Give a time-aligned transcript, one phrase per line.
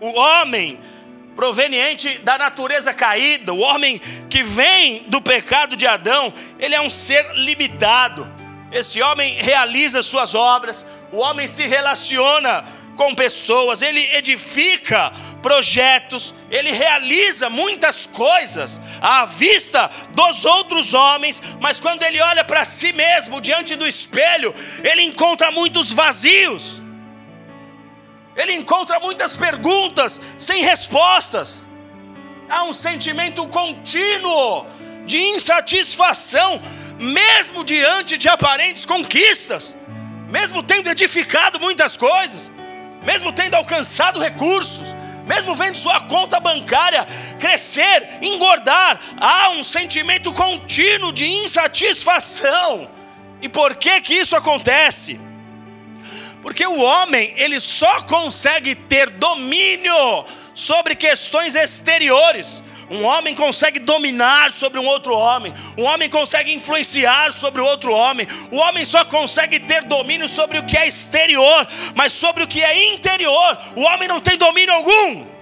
[0.00, 0.80] O homem
[1.36, 4.00] proveniente da natureza caída, o homem
[4.30, 8.30] que vem do pecado de Adão, ele é um ser limitado.
[8.72, 12.64] Esse homem realiza suas obras, o homem se relaciona
[12.96, 15.12] com pessoas, ele edifica
[15.42, 22.64] projetos, ele realiza muitas coisas à vista dos outros homens, mas quando ele olha para
[22.64, 24.54] si mesmo diante do espelho,
[24.84, 26.82] ele encontra muitos vazios,
[28.36, 31.66] ele encontra muitas perguntas sem respostas,
[32.48, 34.66] há um sentimento contínuo
[35.04, 36.60] de insatisfação,
[36.98, 39.76] mesmo diante de aparentes conquistas,
[40.28, 42.50] mesmo tendo edificado muitas coisas
[43.02, 44.94] mesmo tendo alcançado recursos,
[45.26, 47.06] mesmo vendo sua conta bancária
[47.38, 52.90] crescer, engordar, há um sentimento contínuo de insatisfação.
[53.40, 55.20] E por que que isso acontece?
[56.42, 62.62] Porque o homem, ele só consegue ter domínio sobre questões exteriores.
[62.90, 67.92] Um homem consegue dominar sobre um outro homem, um homem consegue influenciar sobre o outro
[67.92, 72.48] homem, o homem só consegue ter domínio sobre o que é exterior, mas sobre o
[72.48, 75.39] que é interior, o homem não tem domínio algum.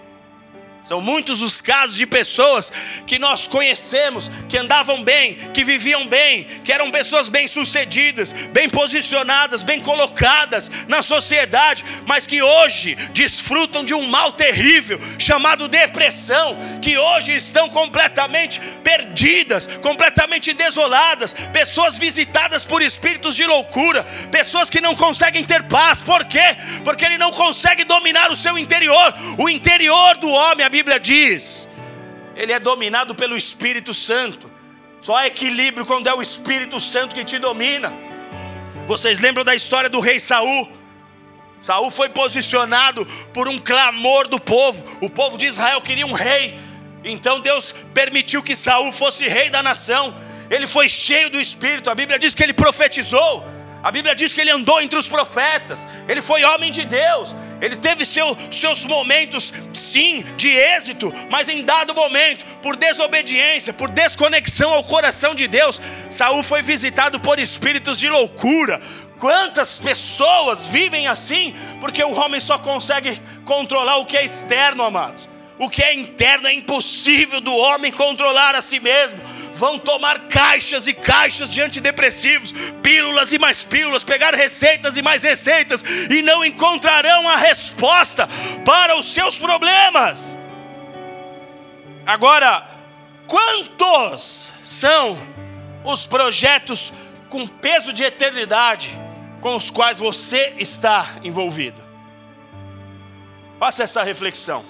[0.89, 2.73] São muitos os casos de pessoas
[3.07, 9.63] que nós conhecemos, que andavam bem, que viviam bem, que eram pessoas bem-sucedidas, bem posicionadas,
[9.63, 16.97] bem colocadas na sociedade, mas que hoje desfrutam de um mal terrível chamado depressão, que
[16.97, 24.95] hoje estão completamente perdidas, completamente desoladas, pessoas visitadas por espíritos de loucura, pessoas que não
[24.95, 26.57] conseguem ter paz, por quê?
[26.83, 31.69] Porque ele não consegue dominar o seu interior, o interior do homem, a Bíblia diz,
[32.37, 34.49] ele é dominado pelo Espírito Santo.
[35.01, 37.93] Só há equilíbrio quando é o Espírito Santo que te domina.
[38.87, 40.71] Vocês lembram da história do rei Saul?
[41.61, 43.05] Saul foi posicionado
[43.35, 44.85] por um clamor do povo.
[45.01, 46.57] O povo de Israel queria um rei.
[47.03, 50.15] Então Deus permitiu que Saul fosse rei da nação.
[50.49, 51.91] Ele foi cheio do Espírito.
[51.91, 53.45] A Bíblia diz que ele profetizou.
[53.83, 55.85] A Bíblia diz que ele andou entre os profetas.
[56.07, 57.35] Ele foi homem de Deus.
[57.61, 63.91] Ele teve seu, seus momentos, sim, de êxito, mas em dado momento, por desobediência, por
[63.91, 65.81] desconexão ao coração de Deus,
[66.11, 68.81] Saul foi visitado por espíritos de loucura.
[69.19, 75.29] Quantas pessoas vivem assim, porque o homem só consegue controlar o que é externo, amados.
[75.59, 79.21] O que é interno é impossível do homem controlar a si mesmo
[79.59, 85.25] vão tomar caixas e caixas de antidepressivos, pílulas e mais pílulas, pegar receitas e mais
[85.25, 88.29] receitas, e não encontrarão a resposta
[88.65, 90.39] para os seus problemas.
[92.07, 92.67] Agora,
[93.27, 95.19] quantos são
[95.85, 96.93] os projetos
[97.29, 98.97] com peso de eternidade
[99.41, 101.83] com os quais você está envolvido?
[103.59, 104.65] Faça essa reflexão,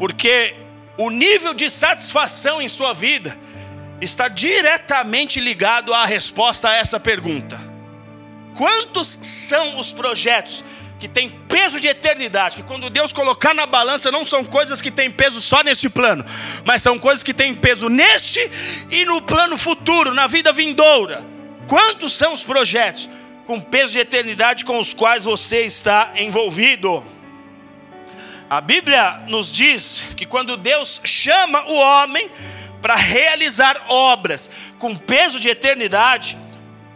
[0.00, 0.54] porque
[0.96, 3.36] o nível de satisfação em sua vida
[4.00, 7.60] está diretamente ligado à resposta a essa pergunta:
[8.54, 10.64] quantos são os projetos
[10.98, 14.90] que têm peso de eternidade, que quando Deus colocar na balança não são coisas que
[14.90, 16.24] têm peso só nesse plano,
[16.64, 18.40] mas são coisas que têm peso neste
[18.90, 21.22] e no plano futuro, na vida vindoura.
[21.66, 23.08] Quantos são os projetos
[23.46, 27.19] com peso de eternidade com os quais você está envolvido?
[28.50, 32.28] A Bíblia nos diz que quando Deus chama o homem
[32.82, 36.36] para realizar obras com peso de eternidade,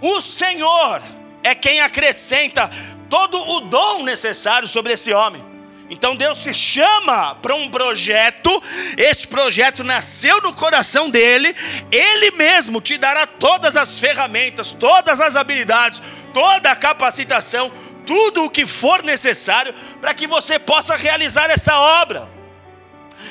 [0.01, 1.01] o Senhor
[1.45, 2.69] é quem acrescenta
[3.09, 5.45] todo o dom necessário sobre esse homem.
[5.89, 8.51] Então Deus te chama para um projeto,
[8.97, 11.55] esse projeto nasceu no coração dele,
[11.93, 17.71] ele mesmo te dará todas as ferramentas, todas as habilidades, toda a capacitação
[18.07, 22.29] tudo o que for necessário para que você possa realizar essa obra.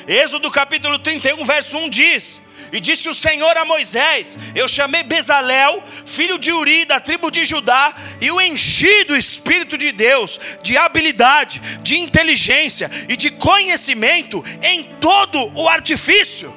[0.06, 2.42] Êxodo capítulo 31, verso 1 diz:
[2.72, 7.44] E disse o Senhor a Moisés: Eu chamei Bezalel, filho de Uri, da tribo de
[7.44, 14.44] Judá, e o enchi do Espírito de Deus, de habilidade, de inteligência e de conhecimento
[14.62, 16.54] em todo o artifício.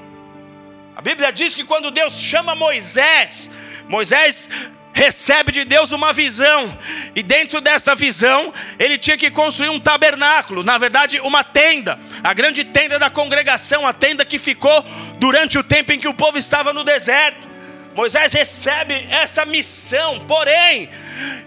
[0.95, 3.51] A Bíblia diz que quando Deus chama Moisés,
[3.87, 4.49] Moisés
[4.97, 6.75] recebe de Deus uma visão,
[7.15, 12.33] e dentro dessa visão, ele tinha que construir um tabernáculo, na verdade, uma tenda, a
[12.33, 14.83] grande tenda da congregação, a tenda que ficou
[15.19, 17.47] durante o tempo em que o povo estava no deserto.
[17.93, 20.89] Moisés recebe essa missão, porém,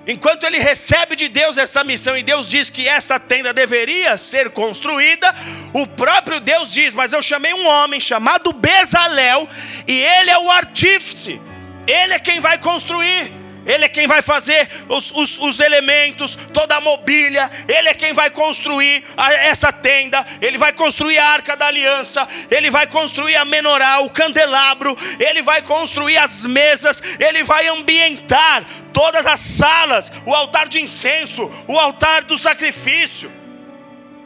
[0.06, 4.50] enquanto ele recebe de Deus essa missão e Deus diz que essa tenda deveria ser
[4.50, 5.32] construída,
[5.72, 9.48] o próprio Deus diz: Mas eu chamei um homem chamado Bezalel,
[9.86, 11.40] e ele é o artífice,
[11.86, 13.39] ele é quem vai construir.
[13.70, 18.12] Ele é quem vai fazer os, os, os elementos, toda a mobília, Ele é quem
[18.12, 23.36] vai construir a, essa tenda, Ele vai construir a arca da aliança, Ele vai construir
[23.36, 30.12] a menorá, o candelabro, Ele vai construir as mesas, Ele vai ambientar todas as salas,
[30.26, 33.32] o altar de incenso, o altar do sacrifício.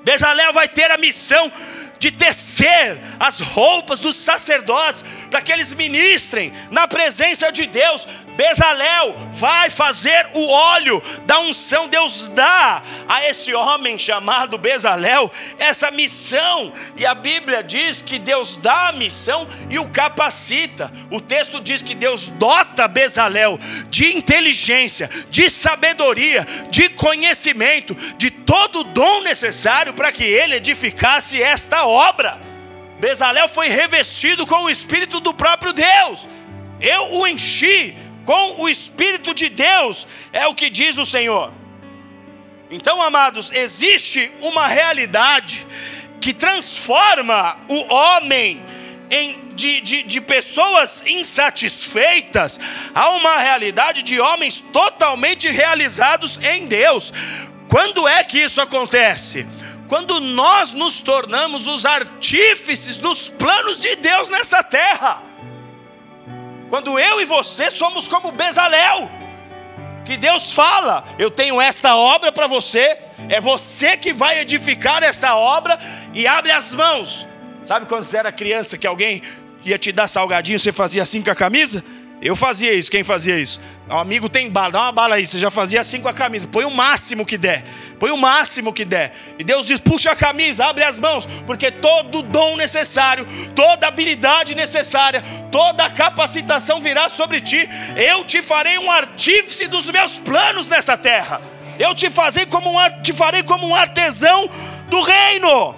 [0.05, 1.51] Bezalel vai ter a missão
[1.99, 8.07] de tecer as roupas dos sacerdotes para que eles ministrem na presença de Deus.
[8.37, 11.89] Bezalel vai fazer o óleo da unção.
[11.89, 16.73] Deus dá a esse homem chamado Bezalel essa missão.
[16.97, 20.93] E a Bíblia diz que Deus dá a missão e o capacita.
[21.11, 23.59] O texto diz que Deus dota Bezalel
[23.89, 31.41] de inteligência, de sabedoria, de conhecimento, de todo o dom necessário para que ele edificasse
[31.41, 31.94] esta obra.
[32.99, 36.29] Bezalel foi revestido com o Espírito do próprio Deus.
[36.81, 41.53] Eu o enchi com o Espírito de Deus, é o que diz o Senhor.
[42.71, 45.67] Então, amados, existe uma realidade
[46.21, 48.65] que transforma o homem
[49.11, 52.59] em, de, de, de pessoas insatisfeitas
[52.95, 57.13] a uma realidade de homens totalmente realizados em Deus.
[57.69, 59.47] Quando é que isso acontece?
[59.89, 65.23] Quando nós nos tornamos os artífices dos planos de Deus nesta terra.
[66.71, 69.11] Quando eu e você somos como Bezalel,
[70.05, 72.99] que Deus fala: Eu tenho esta obra para você,
[73.29, 75.79] é você que vai edificar esta obra
[76.13, 77.27] e abre as mãos.
[77.65, 79.23] Sabe quando você era criança que alguém
[79.65, 81.85] ia te dar salgadinho, você fazia assim com a camisa?
[82.21, 83.61] Eu fazia isso, quem fazia isso?
[83.89, 85.27] O amigo tem bala, dá uma bala aí.
[85.27, 86.49] Você já fazia assim com a camisa.
[86.49, 87.65] Põe o máximo que der.
[87.99, 89.13] Põe o máximo que der.
[89.39, 94.55] E Deus diz: puxa a camisa, abre as mãos, porque todo dom necessário, toda habilidade
[94.55, 95.23] necessária,
[95.53, 97.69] toda capacitação virá sobre ti.
[97.95, 101.43] Eu te farei um artífice dos meus planos nessa terra.
[101.79, 104.49] Eu te, farei como um, te farei como um artesão
[104.89, 105.77] do reino.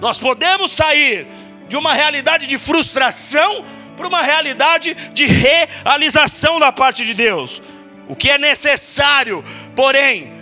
[0.00, 1.26] Nós podemos sair
[1.68, 3.64] de uma realidade de frustração
[3.96, 7.62] para uma realidade de realização da parte de Deus.
[8.08, 9.44] O que é necessário,
[9.74, 10.36] porém,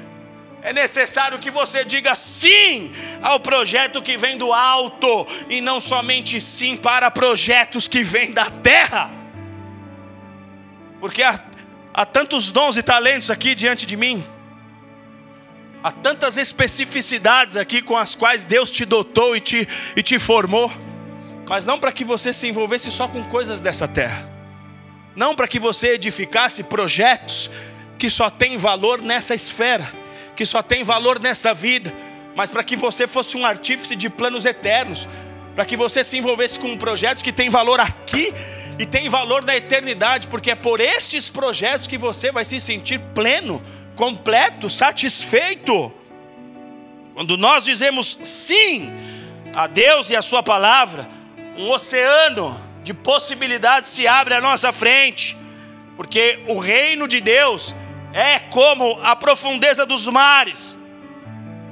[0.63, 2.91] é necessário que você diga sim
[3.23, 8.47] ao projeto que vem do alto e não somente sim para projetos que vêm da
[8.47, 9.11] terra.
[11.01, 11.39] Porque há,
[11.93, 14.25] há tantos dons e talentos aqui diante de mim,
[15.83, 20.73] há tantas especificidades aqui com as quais Deus te dotou e te, e te formou
[21.49, 24.29] mas não para que você se envolvesse só com coisas dessa terra,
[25.15, 27.51] não para que você edificasse projetos
[27.99, 29.87] que só têm valor nessa esfera,
[30.37, 31.95] que só tem valor nesta vida,
[32.35, 35.09] mas para que você fosse um artífice de planos eternos,
[35.55, 38.35] para que você se envolvesse com projetos que têm valor aqui
[38.79, 42.99] e têm valor na eternidade, porque é por estes projetos que você vai se sentir
[43.15, 43.63] pleno,
[43.95, 45.93] completo, satisfeito.
[47.15, 48.93] Quando nós dizemos sim
[49.55, 51.09] a Deus e a Sua palavra,
[51.57, 55.37] um oceano de possibilidades se abre à nossa frente,
[55.97, 57.75] porque o reino de Deus
[58.13, 60.77] é como a profundeza dos mares.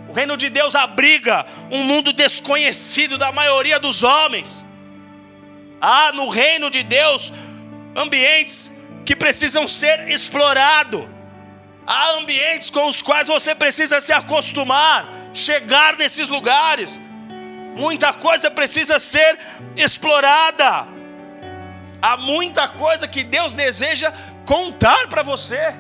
[0.09, 4.67] O reino de Deus abriga um mundo desconhecido da maioria dos homens.
[5.81, 7.33] Há no reino de Deus
[7.97, 8.73] ambientes
[9.05, 11.09] que precisam ser explorados.
[11.87, 17.01] Há ambientes com os quais você precisa se acostumar, chegar nesses lugares.
[17.75, 19.39] Muita coisa precisa ser
[19.77, 20.89] explorada.
[22.01, 24.13] Há muita coisa que Deus deseja
[24.45, 25.75] contar para você.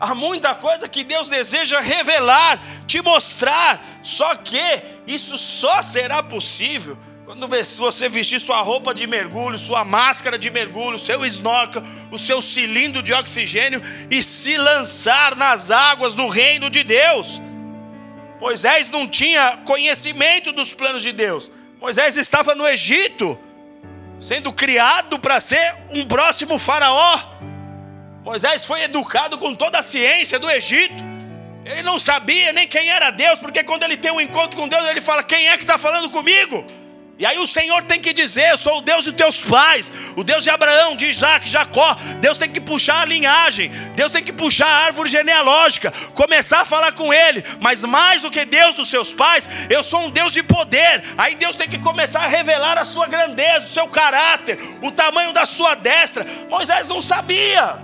[0.00, 3.80] Há muita coisa que Deus deseja revelar, te mostrar.
[4.02, 6.96] Só que isso só será possível
[7.28, 12.40] quando você vestir sua roupa de mergulho, sua máscara de mergulho, seu snorkel, o seu
[12.40, 17.38] cilindro de oxigênio e se lançar nas águas do reino de Deus.
[18.40, 21.50] Moisés não tinha conhecimento dos planos de Deus.
[21.80, 23.38] Moisés estava no Egito,
[24.18, 27.20] sendo criado para ser um próximo faraó.
[28.24, 31.02] Moisés foi educado com toda a ciência do Egito.
[31.64, 34.88] Ele não sabia nem quem era Deus, porque quando ele tem um encontro com Deus,
[34.88, 36.64] ele fala: Quem é que está falando comigo?
[37.18, 40.22] E aí o Senhor tem que dizer: Eu sou o Deus de teus pais, o
[40.22, 41.96] Deus de Abraão, de Isaac, Jacó.
[42.20, 46.64] Deus tem que puxar a linhagem, Deus tem que puxar a árvore genealógica, começar a
[46.64, 47.44] falar com ele.
[47.60, 51.02] Mas mais do que Deus dos seus pais, eu sou um Deus de poder.
[51.18, 55.32] Aí Deus tem que começar a revelar a sua grandeza, o seu caráter, o tamanho
[55.32, 56.24] da sua destra.
[56.48, 57.80] Moisés não sabia,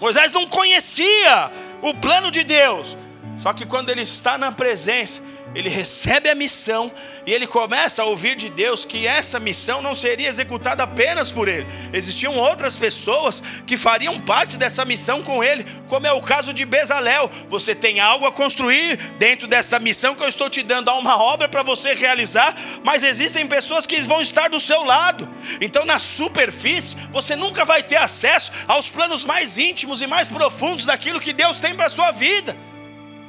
[0.00, 1.50] Moisés não conhecia
[1.82, 2.96] o plano de Deus.
[3.36, 5.22] Só que quando ele está na presença,
[5.54, 6.92] ele recebe a missão
[7.26, 11.48] e ele começa a ouvir de Deus que essa missão não seria executada apenas por
[11.48, 11.66] ele.
[11.92, 16.64] Existiam outras pessoas que fariam parte dessa missão com ele, como é o caso de
[16.64, 17.30] Bezalel.
[17.48, 21.20] Você tem algo a construir dentro desta missão que eu estou te dando, há uma
[21.20, 25.28] obra para você realizar, mas existem pessoas que vão estar do seu lado.
[25.60, 30.84] Então, na superfície, você nunca vai ter acesso aos planos mais íntimos e mais profundos
[30.84, 32.56] daquilo que Deus tem para sua vida.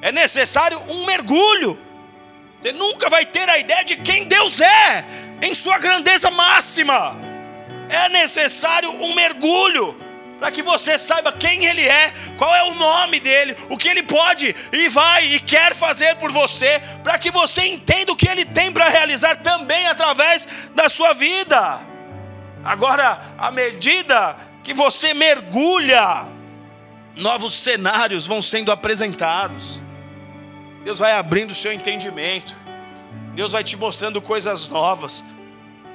[0.01, 1.90] É necessário um mergulho
[2.61, 5.03] você nunca vai ter a ideia de quem Deus é,
[5.41, 7.19] em sua grandeza máxima.
[7.89, 9.99] É necessário um mergulho
[10.39, 14.03] para que você saiba quem Ele é, qual é o nome dele, o que Ele
[14.03, 18.45] pode e vai e quer fazer por você, para que você entenda o que Ele
[18.45, 21.81] tem para realizar também através da sua vida.
[22.63, 26.27] Agora, à medida que você mergulha,
[27.15, 29.81] novos cenários vão sendo apresentados.
[30.83, 32.55] Deus vai abrindo o seu entendimento.
[33.35, 35.23] Deus vai te mostrando coisas novas.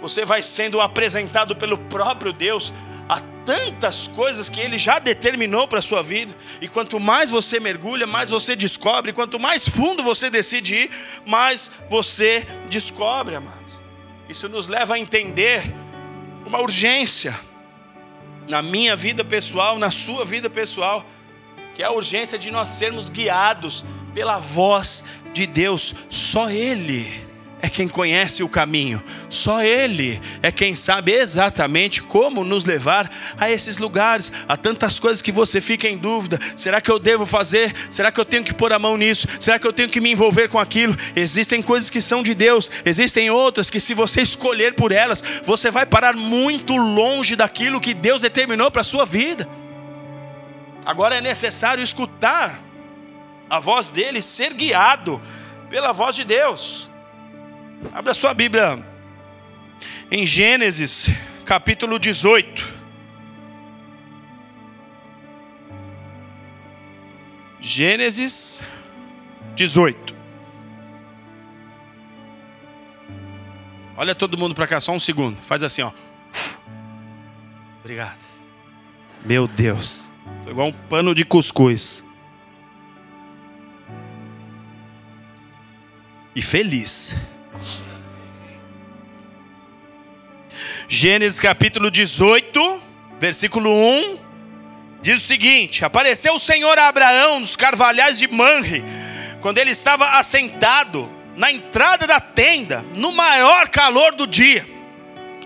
[0.00, 2.72] Você vai sendo apresentado pelo próprio Deus
[3.08, 6.34] a tantas coisas que Ele já determinou para a sua vida.
[6.60, 9.12] E quanto mais você mergulha, mais você descobre.
[9.12, 10.90] Quanto mais fundo você decide ir,
[11.24, 13.80] mais você descobre, amados.
[14.28, 15.62] Isso nos leva a entender
[16.44, 17.38] uma urgência
[18.48, 21.04] na minha vida pessoal, na sua vida pessoal,
[21.74, 23.84] que é a urgência de nós sermos guiados
[24.16, 25.04] pela voz
[25.34, 25.94] de Deus.
[26.08, 27.06] Só Ele
[27.60, 33.50] é quem conhece o caminho, só Ele é quem sabe exatamente como nos levar a
[33.50, 34.32] esses lugares.
[34.48, 37.74] Há tantas coisas que você fica em dúvida: será que eu devo fazer?
[37.90, 39.28] Será que eu tenho que pôr a mão nisso?
[39.38, 40.96] Será que eu tenho que me envolver com aquilo?
[41.14, 45.70] Existem coisas que são de Deus, existem outras que, se você escolher por elas, você
[45.70, 49.46] vai parar muito longe daquilo que Deus determinou para a sua vida.
[50.86, 52.65] Agora é necessário escutar
[53.48, 55.20] a voz dele, ser guiado
[55.68, 56.88] pela voz de Deus.
[57.92, 58.84] Abra sua Bíblia
[60.10, 61.08] em Gênesis,
[61.44, 62.76] capítulo 18.
[67.60, 68.62] Gênesis
[69.54, 70.14] 18.
[73.96, 75.40] Olha todo mundo para cá, só um segundo.
[75.42, 75.90] Faz assim, ó.
[77.80, 78.18] Obrigado.
[79.24, 80.08] Meu Deus.
[80.44, 82.05] Tô igual um pano de cuscuz.
[86.36, 87.16] E feliz.
[90.86, 92.82] Gênesis capítulo 18,
[93.18, 94.18] versículo 1,
[95.00, 98.84] diz o seguinte: Apareceu o Senhor a Abraão nos carvalhais de Manre,
[99.40, 104.66] quando ele estava assentado na entrada da tenda, no maior calor do dia.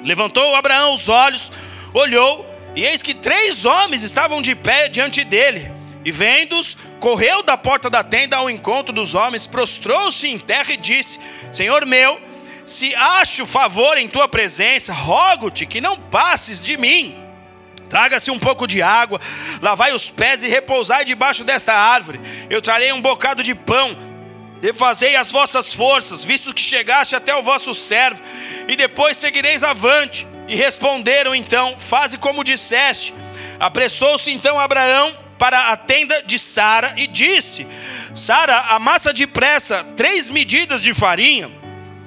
[0.02, 1.52] Levantou Abraão os olhos,
[1.94, 2.44] olhou,
[2.74, 5.79] e eis que três homens estavam de pé diante dele.
[6.04, 10.76] E vendo-os, correu da porta da tenda ao encontro dos homens, prostrou-se em terra e
[10.76, 11.20] disse:
[11.52, 12.20] Senhor meu,
[12.64, 17.16] se acho favor em tua presença, rogo-te que não passes de mim.
[17.88, 19.20] Traga-se um pouco de água,
[19.60, 22.20] lavai os pés e repousai debaixo desta árvore.
[22.48, 23.96] Eu trarei um bocado de pão,
[24.60, 28.22] defazei as vossas forças, visto que chegaste até o vosso servo,
[28.68, 30.26] e depois seguireis avante.
[30.48, 33.12] E responderam então: Faze como disseste.
[33.58, 37.66] Apressou-se então Abraão para a tenda de Sara e disse:
[38.14, 41.50] Sara, amassa depressa três medidas de farinha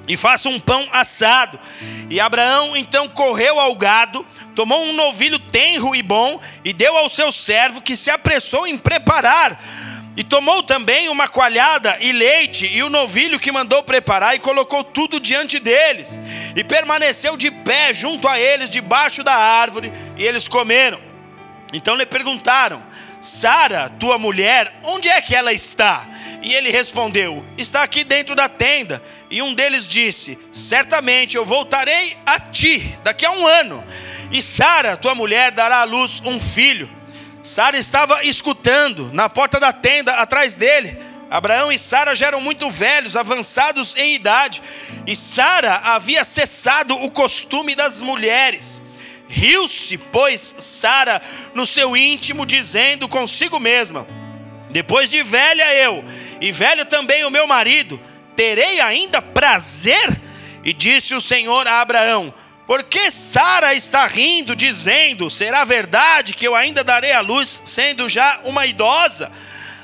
[0.06, 1.58] e faça um pão assado.
[2.08, 4.24] E Abraão então correu ao gado,
[4.54, 8.78] tomou um novilho tenro e bom e deu ao seu servo que se apressou em
[8.78, 9.60] preparar.
[10.16, 14.84] E tomou também uma coalhada e leite e o novilho que mandou preparar e colocou
[14.84, 16.20] tudo diante deles.
[16.54, 21.00] E permaneceu de pé junto a eles debaixo da árvore e eles comeram.
[21.72, 22.80] Então lhe perguntaram:
[23.24, 26.06] Sara, tua mulher, onde é que ela está?
[26.42, 29.02] E ele respondeu: Está aqui dentro da tenda.
[29.30, 33.82] E um deles disse: Certamente eu voltarei a ti daqui a um ano.
[34.30, 36.90] E Sara, tua mulher, dará à luz um filho.
[37.42, 40.98] Sara estava escutando na porta da tenda atrás dele.
[41.30, 44.62] Abraão e Sara já eram muito velhos, avançados em idade,
[45.06, 48.82] e Sara havia cessado o costume das mulheres.
[49.36, 51.20] Riu-se, pois, Sara
[51.54, 54.06] no seu íntimo, dizendo consigo mesma:
[54.70, 56.04] Depois de velha eu,
[56.40, 58.00] e velho também o meu marido,
[58.36, 60.20] terei ainda prazer?
[60.62, 62.32] E disse o Senhor a Abraão:
[62.64, 68.08] Por que Sara está rindo, dizendo: Será verdade que eu ainda darei a luz, sendo
[68.08, 69.32] já uma idosa?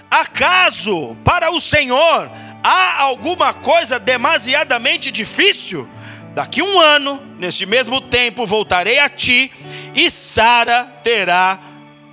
[0.09, 2.31] Acaso para o Senhor
[2.63, 5.91] há alguma coisa demasiadamente difícil?
[6.35, 9.53] Daqui um ano, neste mesmo tempo, voltarei a ti
[9.95, 11.59] e Sara terá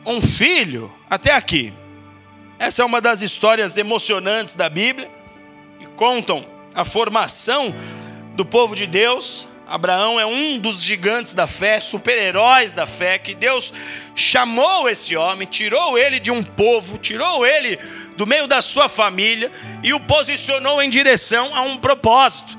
[0.05, 0.91] um filho.
[1.09, 1.71] Até aqui.
[2.59, 5.09] Essa é uma das histórias emocionantes da Bíblia
[5.79, 7.74] e contam a formação
[8.36, 9.47] do povo de Deus.
[9.67, 13.74] Abraão é um dos gigantes da fé, super-heróis da fé, que Deus
[14.15, 17.77] chamou esse homem, tirou ele de um povo, tirou ele
[18.15, 19.51] do meio da sua família
[19.83, 22.57] e o posicionou em direção a um propósito.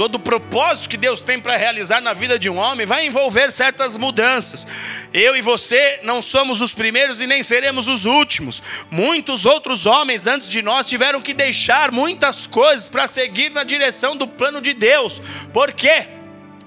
[0.00, 3.52] Todo o propósito que Deus tem para realizar na vida de um homem vai envolver
[3.52, 4.66] certas mudanças.
[5.12, 8.62] Eu e você não somos os primeiros e nem seremos os últimos.
[8.90, 14.16] Muitos outros homens antes de nós tiveram que deixar muitas coisas para seguir na direção
[14.16, 15.20] do plano de Deus.
[15.52, 16.19] Por quê?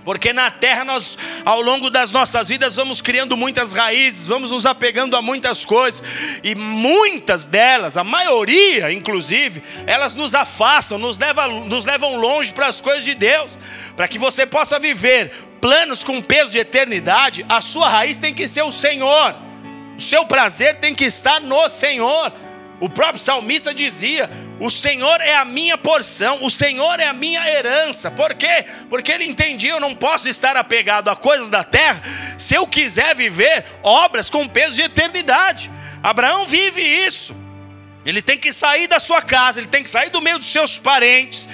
[0.03, 4.65] Porque na terra nós, ao longo das nossas vidas, vamos criando muitas raízes, vamos nos
[4.65, 6.03] apegando a muitas coisas,
[6.43, 12.67] e muitas delas, a maioria inclusive, elas nos afastam, nos levam, nos levam longe para
[12.67, 13.57] as coisas de Deus.
[13.95, 15.31] Para que você possa viver
[15.61, 19.35] planos com peso de eternidade, a sua raiz tem que ser o Senhor,
[19.97, 22.33] o seu prazer tem que estar no Senhor.
[22.83, 27.47] O próprio salmista dizia: O Senhor é a minha porção, o Senhor é a minha
[27.47, 28.11] herança.
[28.11, 28.65] Por quê?
[28.89, 32.01] Porque ele entendia: eu não posso estar apegado a coisas da terra
[32.37, 35.71] se eu quiser viver obras com peso de eternidade.
[36.03, 37.33] Abraão vive isso.
[38.05, 40.77] Ele tem que sair da sua casa, ele tem que sair do meio dos seus
[40.77, 41.47] parentes,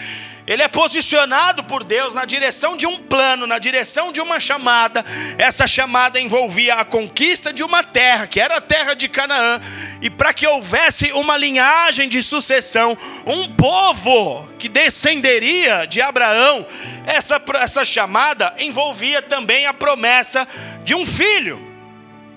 [0.49, 5.05] ele é posicionado por Deus na direção de um plano, na direção de uma chamada.
[5.37, 9.61] Essa chamada envolvia a conquista de uma terra, que era a terra de Canaã,
[10.01, 16.65] e para que houvesse uma linhagem de sucessão, um povo que descenderia de Abraão,
[17.05, 20.47] essa, essa chamada envolvia também a promessa
[20.83, 21.61] de um filho.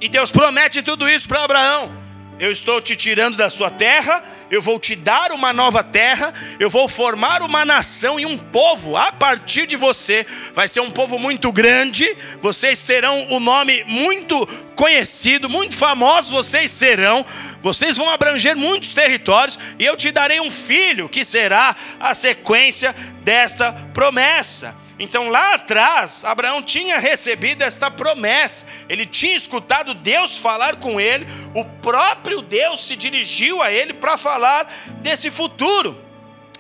[0.02, 2.01] E Deus promete tudo isso para Abraão.
[2.38, 6.68] Eu estou te tirando da sua terra, eu vou te dar uma nova terra, eu
[6.68, 10.26] vou formar uma nação e um povo a partir de você.
[10.54, 16.32] Vai ser um povo muito grande, vocês serão o um nome muito conhecido, muito famoso
[16.32, 17.24] vocês serão.
[17.62, 22.94] Vocês vão abranger muitos territórios e eu te darei um filho que será a sequência
[23.22, 24.81] desta promessa.
[25.02, 31.26] Então lá atrás, Abraão tinha recebido esta promessa, ele tinha escutado Deus falar com ele,
[31.56, 36.00] o próprio Deus se dirigiu a ele para falar desse futuro.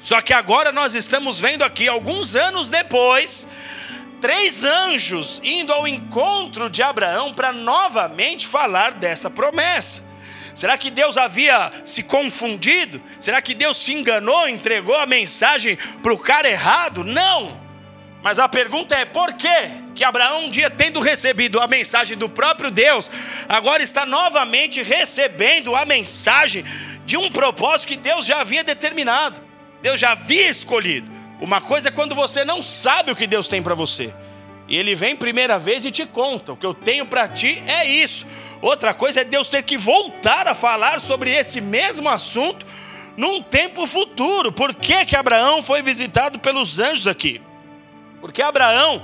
[0.00, 3.46] Só que agora nós estamos vendo aqui, alguns anos depois,
[4.20, 10.02] três anjos indo ao encontro de Abraão para novamente falar dessa promessa.
[10.52, 13.00] Será que Deus havia se confundido?
[13.20, 17.04] Será que Deus se enganou, entregou a mensagem para o cara errado?
[17.04, 17.61] Não.
[18.22, 22.28] Mas a pergunta é: por que que Abraão, um dia tendo recebido a mensagem do
[22.28, 23.10] próprio Deus,
[23.48, 26.64] agora está novamente recebendo a mensagem
[27.04, 29.40] de um propósito que Deus já havia determinado,
[29.82, 31.10] Deus já havia escolhido?
[31.40, 34.14] Uma coisa é quando você não sabe o que Deus tem para você,
[34.68, 37.86] e Ele vem primeira vez e te conta: o que eu tenho para ti é
[37.86, 38.26] isso.
[38.62, 42.64] Outra coisa é Deus ter que voltar a falar sobre esse mesmo assunto
[43.16, 44.52] num tempo futuro.
[44.52, 47.40] Por que, que Abraão foi visitado pelos anjos aqui?
[48.22, 49.02] Porque Abraão,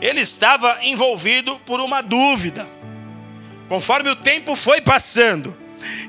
[0.00, 2.66] ele estava envolvido por uma dúvida.
[3.68, 5.54] Conforme o tempo foi passando,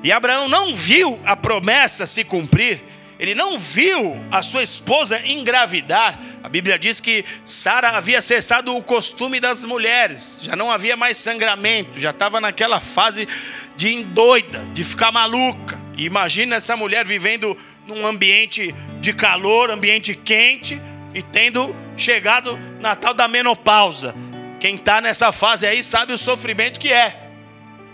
[0.02, 2.82] e Abraão não viu a promessa se cumprir,
[3.20, 6.18] ele não viu a sua esposa engravidar.
[6.42, 11.18] A Bíblia diz que Sara havia cessado o costume das mulheres, já não havia mais
[11.18, 13.28] sangramento, já estava naquela fase
[13.76, 15.78] de endoida, de ficar maluca.
[15.98, 20.82] E imagina essa mulher vivendo num ambiente de calor, ambiente quente,
[21.14, 24.16] e tendo chegado na tal da menopausa.
[24.60, 27.30] Quem está nessa fase aí sabe o sofrimento que é.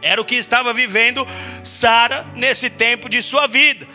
[0.01, 1.27] Era o que estava vivendo
[1.63, 3.87] Sara nesse tempo de sua vida.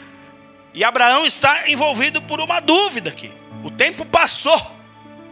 [0.73, 3.33] E Abraão está envolvido por uma dúvida aqui.
[3.65, 4.75] O tempo passou.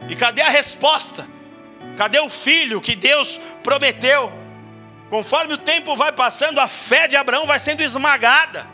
[0.09, 1.29] E cadê a resposta?
[1.97, 4.33] Cadê o filho que Deus prometeu?
[5.11, 8.74] Conforme o tempo vai passando, a fé de Abraão vai sendo esmagada.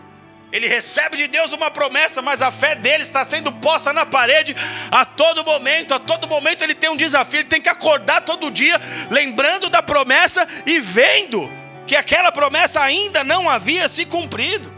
[0.52, 4.54] Ele recebe de Deus uma promessa, mas a fé dele está sendo posta na parede
[4.90, 5.94] a todo momento.
[5.94, 9.82] A todo momento ele tem um desafio, ele tem que acordar todo dia, lembrando da
[9.82, 11.50] promessa e vendo
[11.86, 14.72] que aquela promessa ainda não havia se cumprido.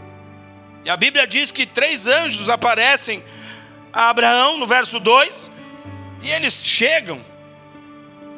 [0.85, 3.24] E a Bíblia diz que três anjos aparecem
[3.92, 5.52] a Abraão no verso 2,
[6.22, 7.24] e eles chegam,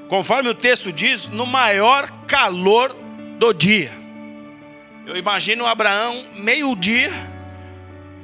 [0.09, 2.95] conforme o texto diz, no maior calor
[3.39, 4.04] do dia.
[5.07, 7.13] Eu imagino Abraão, meio-dia,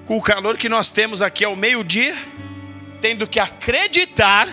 [0.06, 2.16] com o calor que nós temos aqui ao meio-dia,
[3.02, 4.48] tendo que acreditar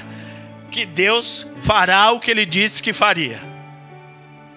[0.69, 3.39] que Deus fará o que ele disse que faria.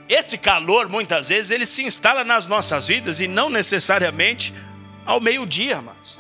[0.09, 4.53] Esse calor, muitas vezes, ele se instala nas nossas vidas e não necessariamente
[5.07, 6.19] ao meio-dia, amados.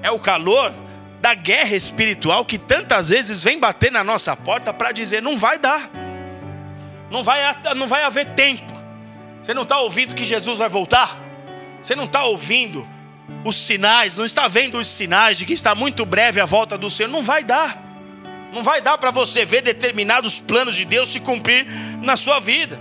[0.00, 0.72] É o calor
[1.20, 5.58] da guerra espiritual que tantas vezes vem bater na nossa porta para dizer: não vai
[5.58, 5.90] dar,
[7.10, 7.40] não vai,
[7.74, 8.71] não vai haver tempo,
[9.42, 11.20] você não está ouvindo que Jesus vai voltar?
[11.82, 12.88] Você não está ouvindo
[13.44, 16.88] os sinais, não está vendo os sinais de que está muito breve a volta do
[16.88, 17.82] Senhor, não vai dar.
[18.52, 21.66] Não vai dar para você ver determinados planos de Deus se cumprir
[22.02, 22.78] na sua vida.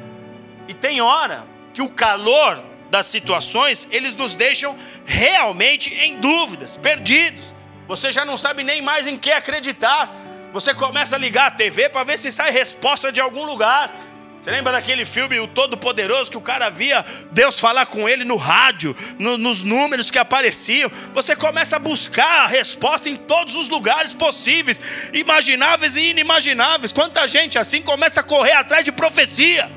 [0.68, 7.44] E tem hora que o calor das situações, eles nos deixam realmente em dúvidas, perdidos.
[7.88, 10.14] Você já não sabe nem mais em que acreditar.
[10.54, 13.96] Você começa a ligar a TV para ver se sai resposta de algum lugar.
[14.42, 18.38] Você lembra daquele filme O Todo-Poderoso que o cara via Deus falar com ele no
[18.38, 20.92] rádio, no, nos números que apareciam?
[21.14, 24.82] Você começa a buscar a resposta em todos os lugares possíveis,
[25.14, 26.92] imagináveis e inimagináveis.
[26.92, 29.72] Quanta gente assim começa a correr atrás de profecia.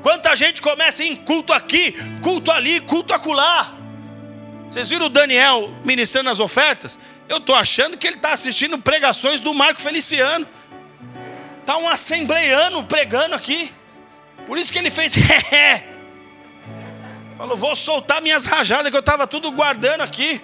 [0.00, 3.74] Quanta gente começa em culto aqui, culto ali, culto acolá.
[4.70, 6.98] Vocês viram o Daniel ministrando as ofertas?
[7.28, 10.48] Eu estou achando que ele está assistindo pregações do Marco Feliciano.
[11.70, 13.72] Está um assembleiano pregando aqui.
[14.44, 15.14] Por isso que ele fez
[17.38, 20.42] Falou, vou soltar minhas rajadas que eu estava tudo guardando aqui.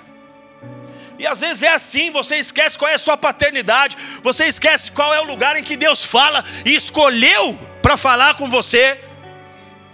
[1.18, 5.12] E às vezes é assim, você esquece qual é a sua paternidade, você esquece qual
[5.12, 8.96] é o lugar em que Deus fala e escolheu para falar com você.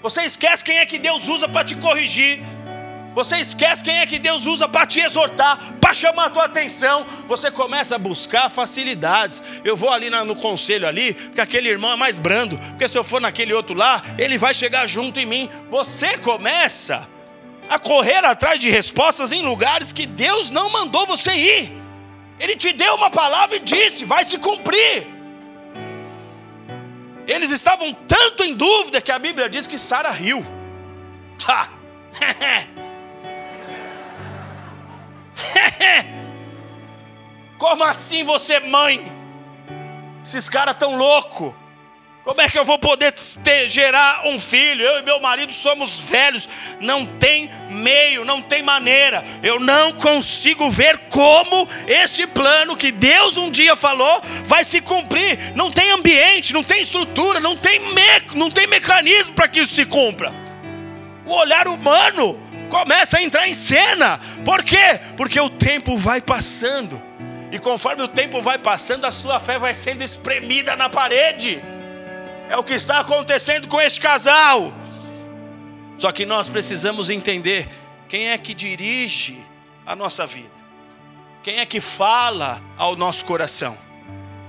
[0.02, 2.42] Você esquece quem é que Deus usa para te corrigir.
[3.14, 7.04] Você esquece quem é que Deus usa para te exortar, para chamar a tua atenção.
[7.28, 9.42] Você começa a buscar facilidades.
[9.64, 12.58] Eu vou ali no conselho ali, porque aquele irmão é mais brando.
[12.58, 15.50] Porque se eu for naquele outro lá, ele vai chegar junto em mim.
[15.70, 17.06] Você começa
[17.68, 21.82] a correr atrás de respostas em lugares que Deus não mandou você ir.
[22.40, 25.06] Ele te deu uma palavra e disse: vai se cumprir.
[27.26, 30.44] Eles estavam tanto em dúvida que a Bíblia diz que Sara riu.
[31.44, 31.68] Tá.
[37.58, 39.12] Como assim você, mãe?
[40.22, 41.54] Esses caras tão louco.
[42.24, 44.84] Como é que eu vou poder ter, gerar um filho?
[44.84, 46.48] Eu e meu marido somos velhos,
[46.80, 49.24] não tem meio, não tem maneira.
[49.42, 55.52] Eu não consigo ver como esse plano que Deus um dia falou vai se cumprir.
[55.56, 59.74] Não tem ambiente, não tem estrutura, não tem, me, não tem mecanismo para que isso
[59.74, 60.32] se cumpra.
[61.26, 62.38] O olhar humano
[62.72, 64.18] começa a entrar em cena.
[64.46, 64.98] Por quê?
[65.14, 67.00] Porque o tempo vai passando.
[67.50, 71.62] E conforme o tempo vai passando, a sua fé vai sendo espremida na parede.
[72.48, 74.72] É o que está acontecendo com este casal.
[75.98, 77.68] Só que nós precisamos entender
[78.08, 79.38] quem é que dirige
[79.84, 80.62] a nossa vida.
[81.42, 83.76] Quem é que fala ao nosso coração?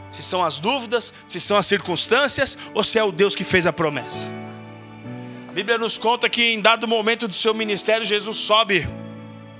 [0.09, 3.67] Se são as dúvidas, se são as circunstâncias ou se é o Deus que fez
[3.67, 4.42] a promessa.
[5.53, 8.87] A Bíblia nos conta que em dado momento do seu ministério, Jesus sobe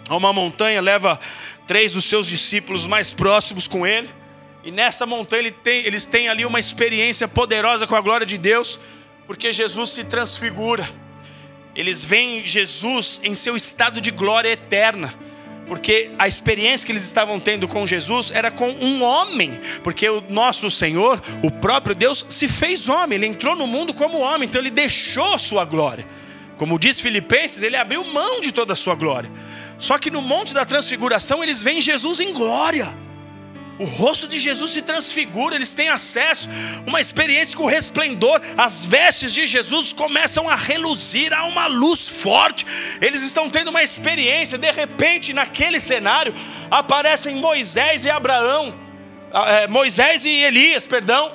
[0.09, 1.19] a uma montanha, leva
[1.67, 4.09] três dos seus discípulos mais próximos com ele.
[4.63, 8.39] E nessa montanha ele tem, eles têm ali uma experiência poderosa com a glória de
[8.39, 8.79] Deus,
[9.27, 10.83] porque Jesus se transfigura.
[11.75, 15.13] Eles veem Jesus em seu estado de glória eterna
[15.67, 20.21] porque a experiência que eles estavam tendo com Jesus era com um homem, porque o
[20.29, 24.61] nosso Senhor, o próprio Deus, se fez homem, ele entrou no mundo como homem, então
[24.61, 26.05] ele deixou sua glória.
[26.57, 29.31] Como diz Filipenses, ele abriu mão de toda a sua glória.
[29.79, 33.02] Só que no Monte da Transfiguração eles veem Jesus em glória.
[33.79, 36.47] O rosto de Jesus se transfigura, eles têm acesso,
[36.85, 42.65] uma experiência com resplendor, as vestes de Jesus começam a reluzir, há uma luz forte,
[43.01, 46.35] eles estão tendo uma experiência, de repente, naquele cenário,
[46.69, 48.75] aparecem Moisés e Abraão,
[49.33, 51.31] ah, é, Moisés e Elias, perdão,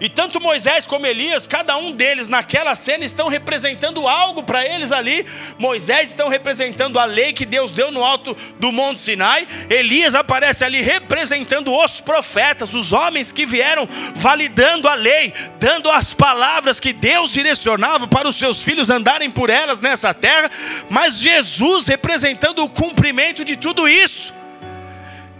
[0.00, 4.90] e tanto Moisés como Elias, cada um deles naquela cena estão representando algo para eles
[4.90, 5.24] ali.
[5.56, 9.46] Moisés estão representando a lei que Deus deu no alto do Monte Sinai.
[9.70, 16.12] Elias aparece ali representando os profetas, os homens que vieram validando a lei, dando as
[16.12, 20.50] palavras que Deus direcionava para os seus filhos andarem por elas nessa terra.
[20.90, 24.43] Mas Jesus representando o cumprimento de tudo isso.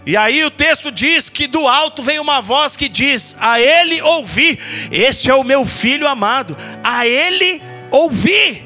[0.05, 4.01] E aí o texto diz que do alto vem uma voz que diz: A ele
[4.01, 4.59] ouvi,
[4.91, 8.63] este é o meu filho amado, a ele ouvi.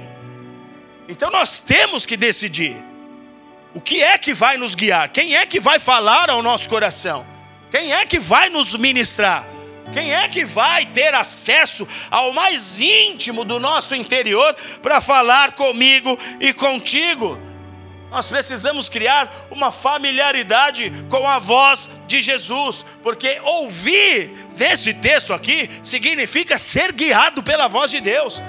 [1.07, 2.75] Então nós temos que decidir
[3.73, 7.25] o que é que vai nos guiar, quem é que vai falar ao nosso coração,
[7.71, 9.47] quem é que vai nos ministrar,
[9.93, 16.19] quem é que vai ter acesso ao mais íntimo do nosso interior para falar comigo
[16.39, 17.39] e contigo.
[18.11, 25.69] Nós precisamos criar uma familiaridade com a voz de Jesus, porque ouvir nesse texto aqui
[25.83, 28.41] significa ser guiado pela voz de Deus.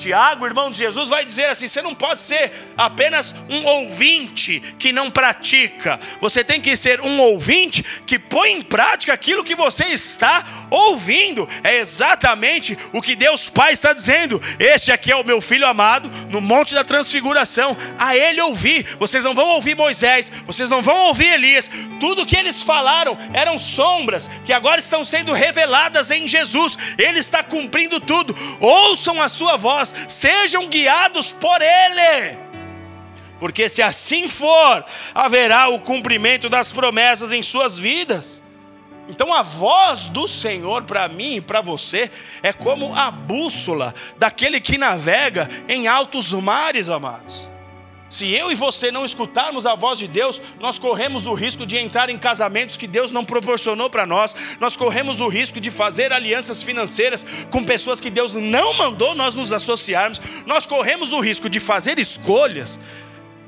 [0.00, 4.92] Tiago, irmão de Jesus, vai dizer assim: você não pode ser apenas um ouvinte que
[4.92, 9.84] não pratica, você tem que ser um ouvinte que põe em prática aquilo que você
[9.84, 11.46] está ouvindo.
[11.62, 14.40] É exatamente o que Deus Pai está dizendo.
[14.58, 17.76] Este aqui é o meu filho amado, no Monte da Transfiguração.
[17.98, 18.96] A ele ouvir.
[18.98, 21.70] Vocês não vão ouvir Moisés, vocês não vão ouvir Elias.
[21.98, 26.78] Tudo que eles falaram eram sombras que agora estão sendo reveladas em Jesus.
[26.96, 28.34] Ele está cumprindo tudo.
[28.60, 32.38] Ouçam a sua voz sejam guiados por Ele.
[33.38, 38.42] Porque se assim for, haverá o cumprimento das promessas em suas vidas.
[39.08, 42.10] Então a voz do Senhor para mim e para você
[42.44, 47.49] é como a bússola daquele que navega em altos mares, amados.
[48.10, 51.76] Se eu e você não escutarmos a voz de Deus, nós corremos o risco de
[51.76, 56.12] entrar em casamentos que Deus não proporcionou para nós, nós corremos o risco de fazer
[56.12, 61.48] alianças financeiras com pessoas que Deus não mandou nós nos associarmos, nós corremos o risco
[61.48, 62.80] de fazer escolhas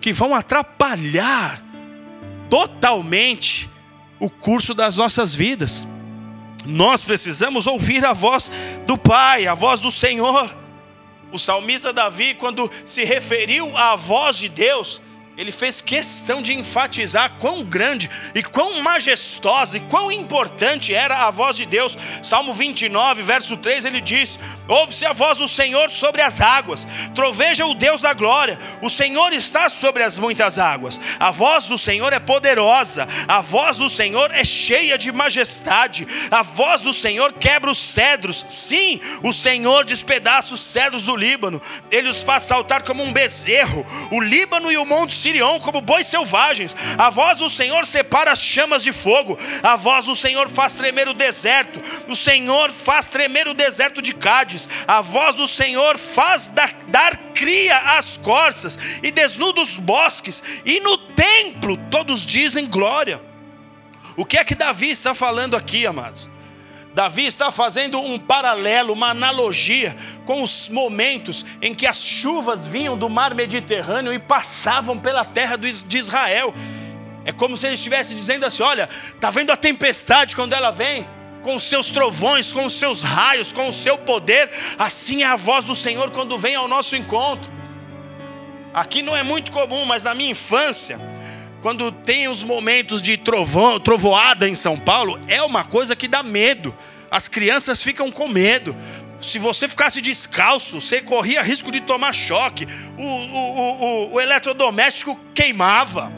[0.00, 1.60] que vão atrapalhar
[2.48, 3.68] totalmente
[4.20, 5.88] o curso das nossas vidas.
[6.64, 8.48] Nós precisamos ouvir a voz
[8.86, 10.61] do Pai, a voz do Senhor.
[11.32, 15.00] O salmista Davi, quando se referiu à voz de Deus,
[15.36, 21.30] ele fez questão de enfatizar quão grande e quão majestosa e quão importante era a
[21.30, 21.96] voz de Deus.
[22.22, 27.64] Salmo 29, verso 3, ele diz: Ouve-se a voz do Senhor sobre as águas, troveja
[27.64, 31.00] o Deus da glória, o Senhor está sobre as muitas águas.
[31.18, 36.42] A voz do Senhor é poderosa, a voz do Senhor é cheia de majestade, a
[36.42, 38.44] voz do Senhor quebra os cedros.
[38.48, 43.86] Sim, o Senhor despedaça os cedros do Líbano, ele os faz saltar como um bezerro.
[44.10, 46.74] O Líbano e o monte Sirion como bois selvagens.
[46.98, 49.38] A voz do Senhor separa as chamas de fogo.
[49.62, 51.80] A voz do Senhor faz tremer o deserto.
[52.08, 54.68] O Senhor faz tremer o deserto de Cádiz.
[54.86, 60.42] A voz do Senhor faz dar, dar cria às corças e desnuda os bosques.
[60.64, 63.22] E no templo todos dizem glória.
[64.16, 66.30] O que é que Davi está falando aqui, amados?
[66.94, 72.96] Davi está fazendo um paralelo, uma analogia com os momentos em que as chuvas vinham
[72.96, 76.54] do mar Mediterrâneo e passavam pela terra de Israel.
[77.24, 81.06] É como se ele estivesse dizendo assim: olha, está vendo a tempestade quando ela vem?
[81.42, 85.34] Com os seus trovões, com os seus raios, com o seu poder, assim é a
[85.34, 87.50] voz do Senhor quando vem ao nosso encontro.
[88.72, 91.00] Aqui não é muito comum, mas na minha infância,
[91.62, 96.20] quando tem os momentos de trovão, trovoada em São Paulo, é uma coisa que dá
[96.20, 96.76] medo.
[97.08, 98.76] As crianças ficam com medo.
[99.20, 102.66] Se você ficasse descalço, você corria risco de tomar choque.
[102.98, 106.12] O, o, o, o eletrodoméstico queimava.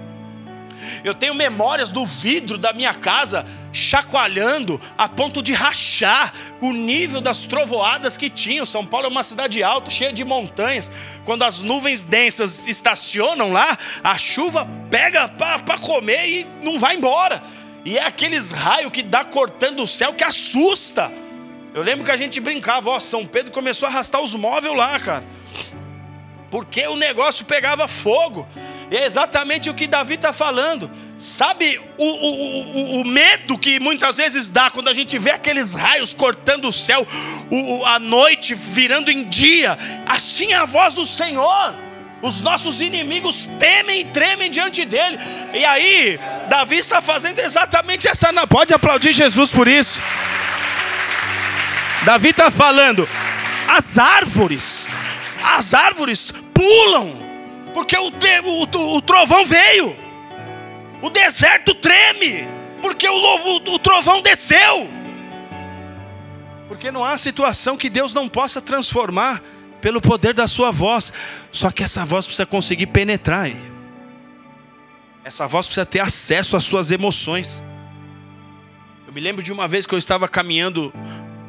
[1.05, 7.21] Eu tenho memórias do vidro da minha casa chacoalhando a ponto de rachar o nível
[7.21, 8.65] das trovoadas que tinham.
[8.65, 10.91] São Paulo é uma cidade alta, cheia de montanhas.
[11.25, 17.43] Quando as nuvens densas estacionam lá, a chuva pega para comer e não vai embora.
[17.85, 21.13] E é aqueles raios que dá cortando o céu que assusta.
[21.75, 24.99] Eu lembro que a gente brincava, ó, São Pedro começou a arrastar os móveis lá,
[25.01, 25.25] cara.
[26.49, 28.47] Porque o negócio pegava fogo.
[28.91, 30.89] E é exatamente o que Davi está falando.
[31.17, 35.73] Sabe o, o, o, o, medo que muitas vezes dá quando a gente vê aqueles
[35.73, 37.07] raios cortando o céu,
[37.87, 39.79] a noite virando em dia?
[40.07, 41.75] Assim é a voz do Senhor.
[42.21, 45.19] Os nossos inimigos temem e tremem diante dele.
[45.53, 48.33] E aí, Davi está fazendo exatamente essa.
[48.47, 50.03] Pode aplaudir Jesus por isso.
[52.05, 53.09] Davi está falando:
[53.69, 54.89] as árvores,
[55.43, 57.15] as árvores pulam,
[57.73, 60.04] porque o, o, o trovão veio.
[61.05, 62.49] O deserto treme,
[62.81, 64.89] porque o, o, o trovão desceu.
[66.67, 69.43] Porque não há situação que Deus não possa transformar
[69.83, 71.13] pelo poder da sua voz.
[71.53, 73.51] Só que essa voz precisa conseguir penetrar.
[75.23, 77.63] Essa voz precisa ter acesso às suas emoções.
[79.07, 80.91] Eu me lembro de uma vez que eu estava caminhando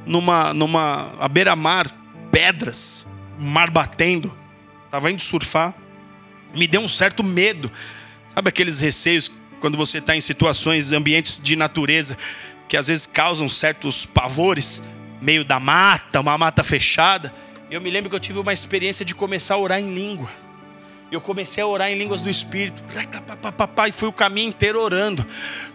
[0.06, 1.90] numa, numa à beira-mar,
[2.30, 3.08] pedras,
[3.40, 4.38] mar batendo.
[4.84, 5.74] Estava indo surfar.
[6.54, 7.72] Me deu um certo medo.
[8.34, 9.32] Sabe aqueles receios
[9.66, 12.16] quando você está em situações, ambientes de natureza,
[12.68, 14.80] que às vezes causam certos pavores,
[15.20, 17.34] meio da mata, uma mata fechada.
[17.72, 20.30] Eu me lembro que eu tive uma experiência de começar a orar em língua.
[21.12, 22.80] Eu comecei a orar em línguas do Espírito,
[23.88, 25.26] e fui o caminho inteiro orando.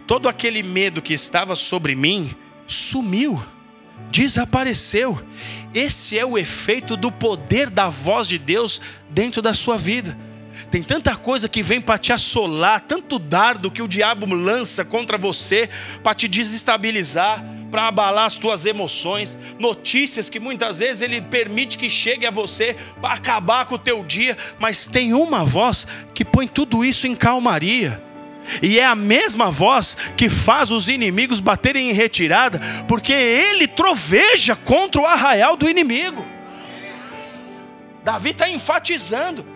[0.07, 2.33] Todo aquele medo que estava sobre mim
[2.65, 3.45] sumiu,
[4.09, 5.21] desapareceu.
[5.73, 10.17] Esse é o efeito do poder da voz de Deus dentro da sua vida.
[10.71, 15.17] Tem tanta coisa que vem para te assolar, tanto dardo que o diabo lança contra
[15.17, 15.69] você
[16.01, 21.89] para te desestabilizar, para abalar as tuas emoções, notícias que muitas vezes ele permite que
[21.89, 26.47] chegue a você para acabar com o teu dia, mas tem uma voz que põe
[26.47, 28.01] tudo isso em calmaria.
[28.61, 34.55] E é a mesma voz que faz os inimigos baterem em retirada, porque ele troveja
[34.55, 36.25] contra o arraial do inimigo.
[38.05, 39.50] Davi está enfatizando.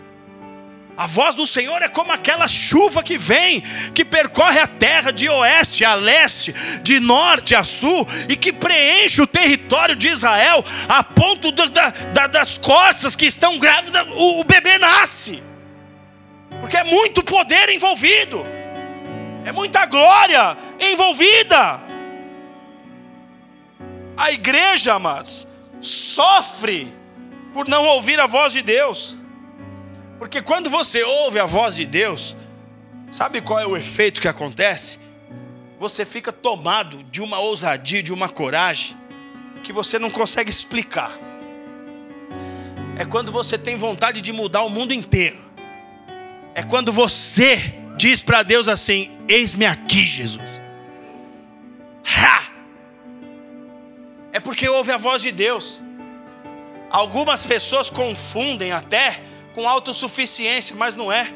[0.98, 3.62] A voz do Senhor é como aquela chuva que vem,
[3.94, 9.22] que percorre a terra de oeste a leste, de norte a sul, e que preenche
[9.22, 14.44] o território de Israel, a ponto da, da, das costas que estão grávidas, o, o
[14.46, 15.44] bebê nasce,
[16.62, 18.46] porque é muito poder envolvido,
[19.44, 21.84] é muita glória envolvida.
[24.16, 25.46] A igreja, amados,
[25.82, 26.94] sofre
[27.54, 29.25] por não ouvir a voz de Deus.
[30.18, 32.36] Porque quando você ouve a voz de Deus,
[33.12, 35.00] sabe qual é o efeito que acontece?
[35.78, 38.98] Você fica tomado de uma ousadia, de uma coragem
[39.62, 41.12] que você não consegue explicar.
[42.98, 45.40] É quando você tem vontade de mudar o mundo inteiro.
[46.54, 50.62] É quando você diz para Deus assim: Eis-me aqui, Jesus.
[52.06, 52.44] Ha!
[54.32, 55.84] É porque ouve a voz de Deus.
[56.90, 59.22] Algumas pessoas confundem até
[59.56, 61.30] com autossuficiência, mas não é.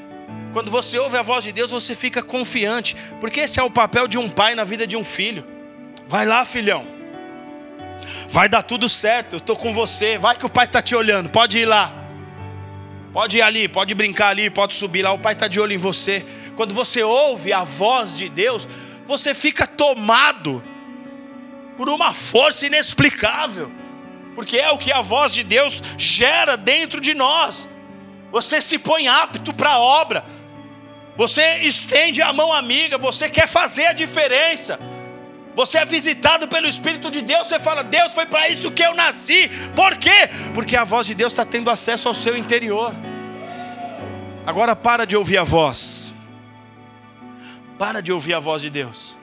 [0.51, 4.09] Quando você ouve a voz de Deus, você fica confiante, porque esse é o papel
[4.09, 5.45] de um pai na vida de um filho.
[6.05, 6.85] Vai lá, filhão.
[8.27, 10.17] Vai dar tudo certo, eu estou com você.
[10.17, 11.93] Vai que o pai está te olhando, pode ir lá.
[13.13, 15.77] Pode ir ali, pode brincar ali, pode subir lá, o pai está de olho em
[15.77, 16.25] você.
[16.57, 18.67] Quando você ouve a voz de Deus,
[19.05, 20.61] você fica tomado
[21.77, 23.71] por uma força inexplicável,
[24.35, 27.69] porque é o que a voz de Deus gera dentro de nós
[28.31, 30.25] você se põe apto para a obra,
[31.17, 34.79] você estende a mão amiga, você quer fazer a diferença.
[35.55, 38.95] Você é visitado pelo Espírito de Deus, você fala, Deus foi para isso que eu
[38.95, 39.49] nasci.
[39.75, 40.29] Por quê?
[40.53, 42.95] Porque a voz de Deus está tendo acesso ao seu interior.
[44.45, 46.13] Agora para de ouvir a voz.
[47.77, 49.17] Para de ouvir a voz de Deus.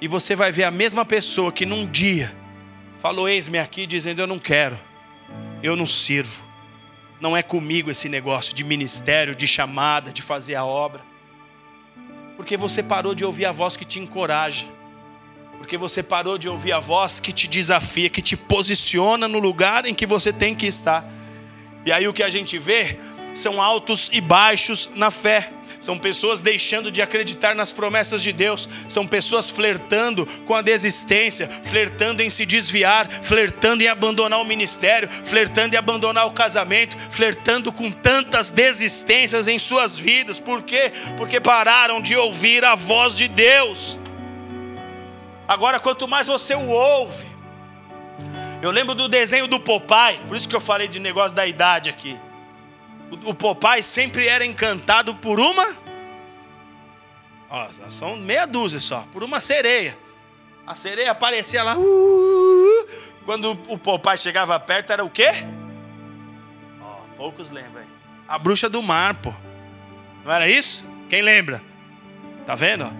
[0.00, 2.34] E você vai ver a mesma pessoa que num dia
[2.98, 4.78] falou: Eis-me aqui, dizendo: Eu não quero,
[5.62, 6.45] eu não sirvo.
[7.20, 11.02] Não é comigo esse negócio de ministério, de chamada, de fazer a obra.
[12.36, 14.66] Porque você parou de ouvir a voz que te encoraja.
[15.58, 19.86] Porque você parou de ouvir a voz que te desafia, que te posiciona no lugar
[19.86, 21.04] em que você tem que estar.
[21.86, 22.98] E aí o que a gente vê
[23.32, 25.50] são altos e baixos na fé.
[25.80, 31.48] São pessoas deixando de acreditar nas promessas de Deus, são pessoas flertando com a desistência,
[31.64, 37.72] flertando em se desviar, flertando em abandonar o ministério, flertando em abandonar o casamento, flertando
[37.72, 40.40] com tantas desistências em suas vidas.
[40.40, 40.92] Por quê?
[41.16, 43.98] Porque pararam de ouvir a voz de Deus.
[45.46, 47.26] Agora, quanto mais você o ouve,
[48.60, 51.88] eu lembro do desenho do Popeye, por isso que eu falei de negócio da idade
[51.88, 52.18] aqui.
[53.10, 55.76] O Popeye sempre era encantado por uma.
[57.48, 59.96] Ó, são meia dúzia só, por uma sereia.
[60.66, 61.76] A sereia aparecia lá.
[61.78, 62.88] Uh,
[63.24, 65.30] quando o Popeye chegava perto, era o quê?
[66.80, 67.82] Ó, poucos lembram.
[67.82, 67.88] Hein?
[68.26, 69.32] A bruxa do mar, pô.
[70.24, 70.88] Não era isso?
[71.08, 71.62] Quem lembra?
[72.44, 72.92] Tá vendo?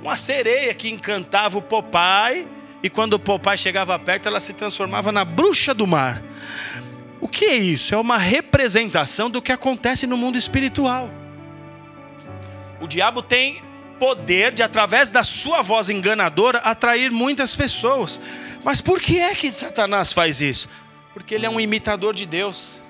[0.00, 2.46] Uma sereia que encantava o Popeye.
[2.82, 6.22] E quando o Popeye chegava perto, ela se transformava na bruxa do mar.
[7.20, 7.94] O que é isso?
[7.94, 11.10] É uma representação do que acontece no mundo espiritual.
[12.80, 13.62] O diabo tem
[13.98, 18.18] poder de, através da sua voz enganadora, atrair muitas pessoas.
[18.64, 20.68] Mas por que é que Satanás faz isso?
[21.12, 22.80] Porque ele é um imitador de Deus.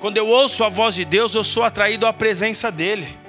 [0.00, 3.25] Quando eu ouço a voz de Deus, eu sou atraído à presença dEle.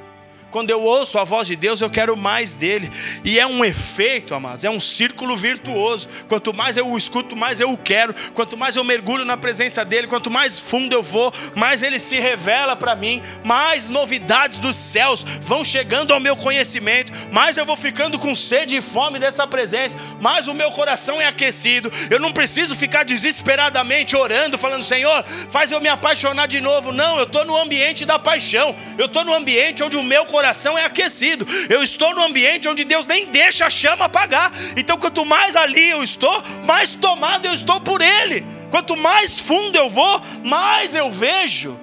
[0.49, 2.89] Quando eu ouço a voz de Deus, eu quero mais dele.
[3.23, 6.07] E é um efeito, amados, é um círculo virtuoso.
[6.29, 8.15] Quanto mais eu o escuto, mais eu o quero.
[8.33, 12.17] Quanto mais eu mergulho na presença dele, quanto mais fundo eu vou, mais ele se
[12.17, 17.75] revela para mim, mais novidades dos céus vão chegando ao meu conhecimento, mais eu vou
[17.75, 21.91] ficando com sede e fome dessa presença, mais o meu coração é aquecido.
[22.09, 26.93] Eu não preciso ficar desesperadamente orando, falando: Senhor, faz eu me apaixonar de novo.
[26.93, 30.36] Não, eu estou no ambiente da paixão, eu estou no ambiente onde o meu coração
[30.37, 31.47] coração é aquecido.
[31.67, 34.51] Eu estou no ambiente onde Deus nem deixa a chama apagar.
[34.75, 38.45] Então, quanto mais ali eu estou, mais tomado eu estou por Ele.
[38.69, 41.79] Quanto mais fundo eu vou, mais eu vejo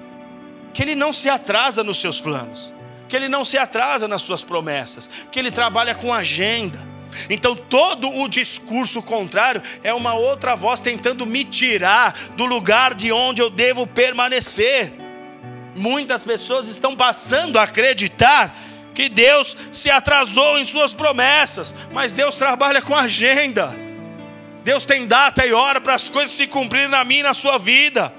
[0.73, 2.73] que Ele não se atrasa nos seus planos,
[3.09, 6.79] que Ele não se atrasa nas suas promessas, que Ele trabalha com agenda.
[7.29, 13.11] Então, todo o discurso contrário é uma outra voz tentando me tirar do lugar de
[13.11, 15.04] onde eu devo permanecer.
[15.75, 18.55] Muitas pessoas estão passando a acreditar
[18.93, 23.75] que Deus se atrasou em suas promessas, mas Deus trabalha com agenda.
[24.63, 27.57] Deus tem data e hora para as coisas se cumprirem na minha e na sua
[27.57, 28.11] vida.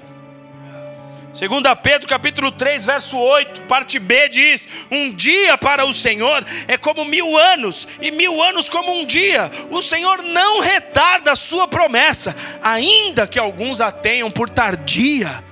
[1.33, 6.77] 2 Pedro capítulo 3, verso 8, parte B diz: Um dia para o Senhor é
[6.77, 9.51] como mil anos, e mil anos como um dia.
[9.69, 15.43] O Senhor não retarda a sua promessa, ainda que alguns a tenham por tardia.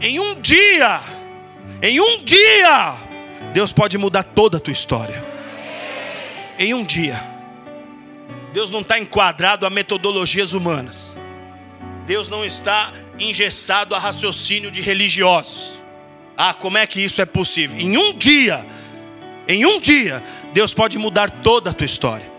[0.00, 1.00] Em um dia,
[1.80, 2.94] em um dia,
[3.52, 5.24] Deus pode mudar toda a tua história.
[6.58, 7.20] Em um dia,
[8.52, 11.16] Deus não está enquadrado a metodologias humanas.
[12.06, 15.82] Deus não está engessado a raciocínio de religiosos.
[16.36, 17.78] Ah, como é que isso é possível?
[17.78, 18.66] Em um dia,
[19.46, 20.22] em um dia,
[20.52, 22.30] Deus pode mudar toda a tua história.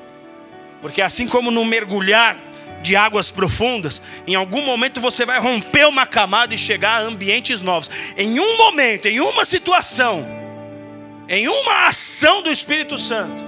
[0.82, 2.38] Porque assim como no mergulhar
[2.86, 7.62] de águas profundas, em algum momento você vai romper uma camada e chegar a ambientes
[7.62, 7.90] novos.
[8.16, 10.26] Em um momento, em uma situação,
[11.28, 13.44] em uma ação do Espírito Santo,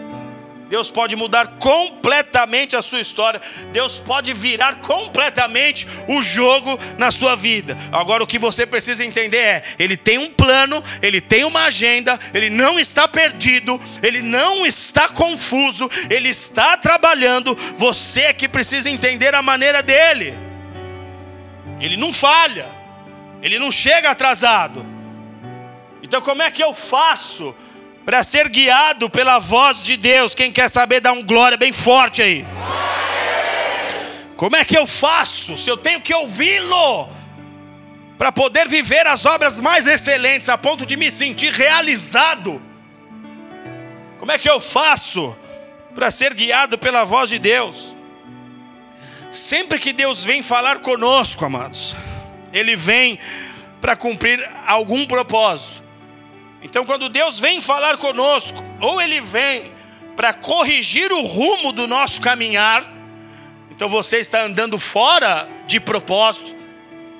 [0.69, 3.41] Deus pode mudar completamente a sua história.
[3.71, 7.77] Deus pode virar completamente o jogo na sua vida.
[7.91, 12.19] Agora o que você precisa entender é: Ele tem um plano, Ele tem uma agenda,
[12.33, 17.55] Ele não está perdido, Ele não está confuso, Ele está trabalhando.
[17.77, 20.37] Você é que precisa entender a maneira dele.
[21.79, 22.67] Ele não falha,
[23.41, 24.85] Ele não chega atrasado.
[26.03, 27.55] Então como é que eu faço?
[28.07, 30.33] Para ser guiado pela voz de Deus.
[30.33, 32.47] Quem quer saber, dá um glória bem forte aí.
[34.37, 35.57] Como é que eu faço?
[35.57, 37.09] Se eu tenho que ouvi-lo
[38.17, 42.61] para poder viver as obras mais excelentes a ponto de me sentir realizado.
[44.19, 45.35] Como é que eu faço
[45.93, 47.93] para ser guiado pela voz de Deus?
[49.29, 51.93] Sempre que Deus vem falar conosco, amados,
[52.53, 53.19] Ele vem
[53.81, 55.86] para cumprir algum propósito.
[56.69, 59.71] Então, quando Deus vem falar conosco, ou Ele vem
[60.17, 62.83] para corrigir o rumo do nosso caminhar,
[63.71, 66.53] então você está andando fora de propósito,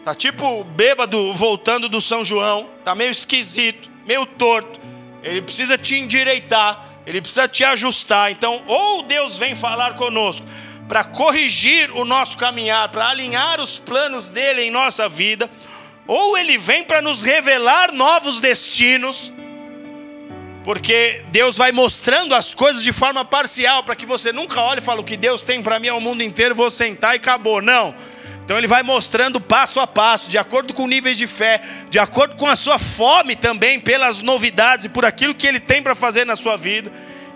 [0.03, 4.81] tá tipo bêbado voltando do São João, tá meio esquisito, meio torto.
[5.23, 8.31] Ele precisa te endireitar, ele precisa te ajustar.
[8.31, 10.45] Então, ou Deus vem falar conosco
[10.89, 15.49] para corrigir o nosso caminhar, para alinhar os planos dele em nossa vida,
[16.07, 19.31] ou ele vem para nos revelar novos destinos,
[20.63, 24.83] porque Deus vai mostrando as coisas de forma parcial, para que você nunca olhe e
[24.83, 27.61] fale: o que Deus tem para mim é o mundo inteiro, vou sentar e acabou.
[27.61, 27.93] Não.
[28.43, 32.37] Então ele vai mostrando passo a passo, de acordo com níveis de fé, de acordo
[32.37, 36.25] com a sua fome também pelas novidades e por aquilo que ele tem para fazer
[36.25, 36.89] na sua vida.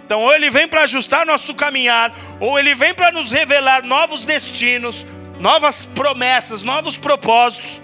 [0.06, 4.24] Então, ou ele vem para ajustar nosso caminhar, ou ele vem para nos revelar novos
[4.24, 5.06] destinos,
[5.38, 7.82] novas promessas, novos propósitos.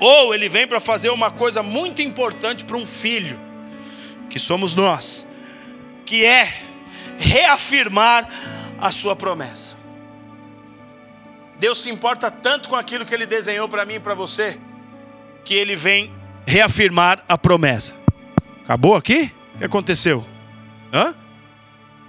[0.00, 3.38] Ou ele vem para fazer uma coisa muito importante para um filho,
[4.30, 5.26] que somos nós,
[6.06, 6.50] que é
[7.18, 8.26] reafirmar
[8.80, 9.76] a sua promessa.
[11.58, 14.58] Deus se importa tanto com aquilo que ele desenhou para mim e para você,
[15.44, 16.10] que ele vem
[16.46, 17.94] reafirmar a promessa.
[18.64, 19.30] Acabou aqui?
[19.54, 20.24] O que aconteceu?
[20.90, 21.14] Hã?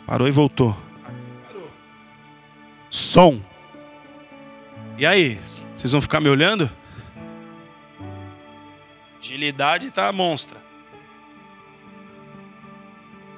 [0.08, 0.78] Parou e voltou.
[2.90, 3.42] Som.
[4.98, 5.40] E aí?
[5.76, 6.72] Vocês vão ficar me olhando?
[9.22, 10.58] Agilidade está monstra.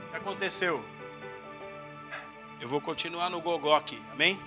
[0.07, 0.84] O que aconteceu?
[2.61, 4.39] Eu vou continuar no gogó aqui, amém?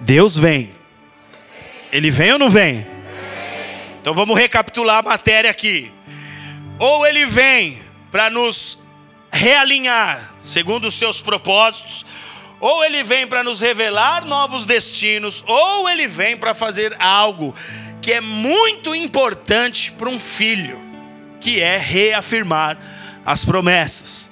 [0.00, 0.72] Deus vem.
[1.90, 2.86] Ele vem ou não vem?
[4.00, 5.95] Então vamos recapitular a matéria aqui.
[6.78, 8.78] Ou ele vem para nos
[9.32, 12.06] realinhar segundo os seus propósitos,
[12.60, 17.54] ou ele vem para nos revelar novos destinos, ou ele vem para fazer algo
[18.00, 20.80] que é muito importante para um filho,
[21.40, 22.78] que é reafirmar
[23.24, 24.30] as promessas.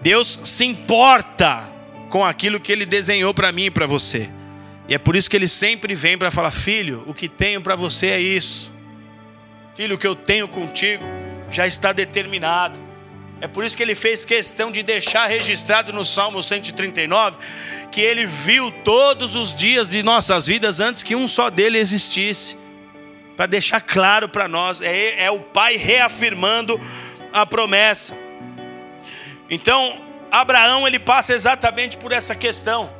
[0.00, 1.62] Deus se importa
[2.08, 4.28] com aquilo que ele desenhou para mim e para você.
[4.88, 7.76] E é por isso que ele sempre vem para falar: "Filho, o que tenho para
[7.76, 8.74] você é isso.
[9.76, 11.04] Filho, o que eu tenho contigo
[11.50, 12.80] já está determinado.
[13.40, 17.38] É por isso que ele fez questão de deixar registrado no Salmo 139
[17.90, 22.56] que ele viu todos os dias de nossas vidas antes que um só dele existisse.
[23.36, 26.78] Para deixar claro para nós, é, é o Pai reafirmando
[27.32, 28.16] a promessa.
[29.48, 32.99] Então, Abraão ele passa exatamente por essa questão.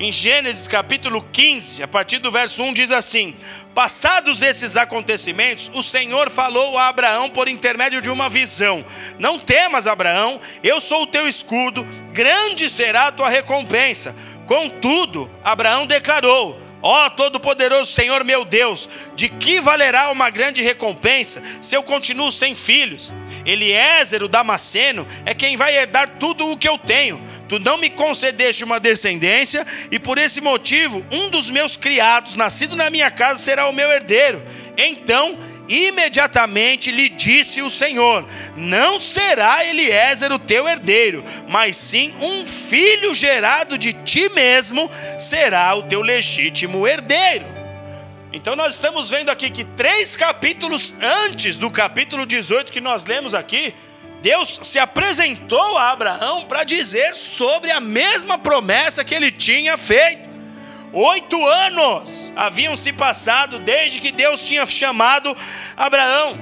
[0.00, 3.34] Em Gênesis capítulo 15, a partir do verso 1 diz assim:
[3.74, 8.84] Passados esses acontecimentos, o Senhor falou a Abraão por intermédio de uma visão:
[9.18, 14.14] Não temas, Abraão, eu sou o teu escudo, grande será a tua recompensa.
[14.46, 21.42] Contudo, Abraão declarou: Ó oh, Todo-Poderoso Senhor meu Deus, de que valerá uma grande recompensa
[21.60, 23.12] se eu continuo sem filhos?
[23.44, 27.20] Eliézer, o Damasceno, é quem vai herdar tudo o que eu tenho.
[27.48, 32.76] Tu não me concedeste uma descendência, e por esse motivo, um dos meus criados, nascido
[32.76, 34.42] na minha casa, será o meu herdeiro.
[34.76, 35.36] Então
[35.68, 43.14] Imediatamente lhe disse o Senhor: Não será Eliezer o teu herdeiro, mas sim um filho
[43.14, 47.44] gerado de ti mesmo será o teu legítimo herdeiro.
[48.32, 53.34] Então nós estamos vendo aqui que três capítulos antes do capítulo 18 que nós lemos
[53.34, 53.74] aqui,
[54.22, 60.27] Deus se apresentou a Abraão para dizer sobre a mesma promessa que ele tinha feito.
[60.92, 65.36] Oito anos haviam se passado desde que Deus tinha chamado
[65.76, 66.38] Abraão.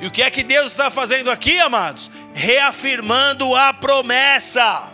[0.00, 2.10] E o que é que Deus está fazendo aqui, amados?
[2.34, 4.92] Reafirmando a promessa.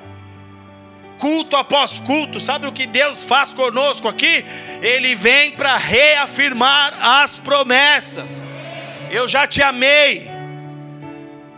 [1.19, 4.45] Culto após culto, sabe o que Deus faz conosco aqui?
[4.81, 8.43] Ele vem para reafirmar as promessas.
[9.11, 10.31] Eu já te amei.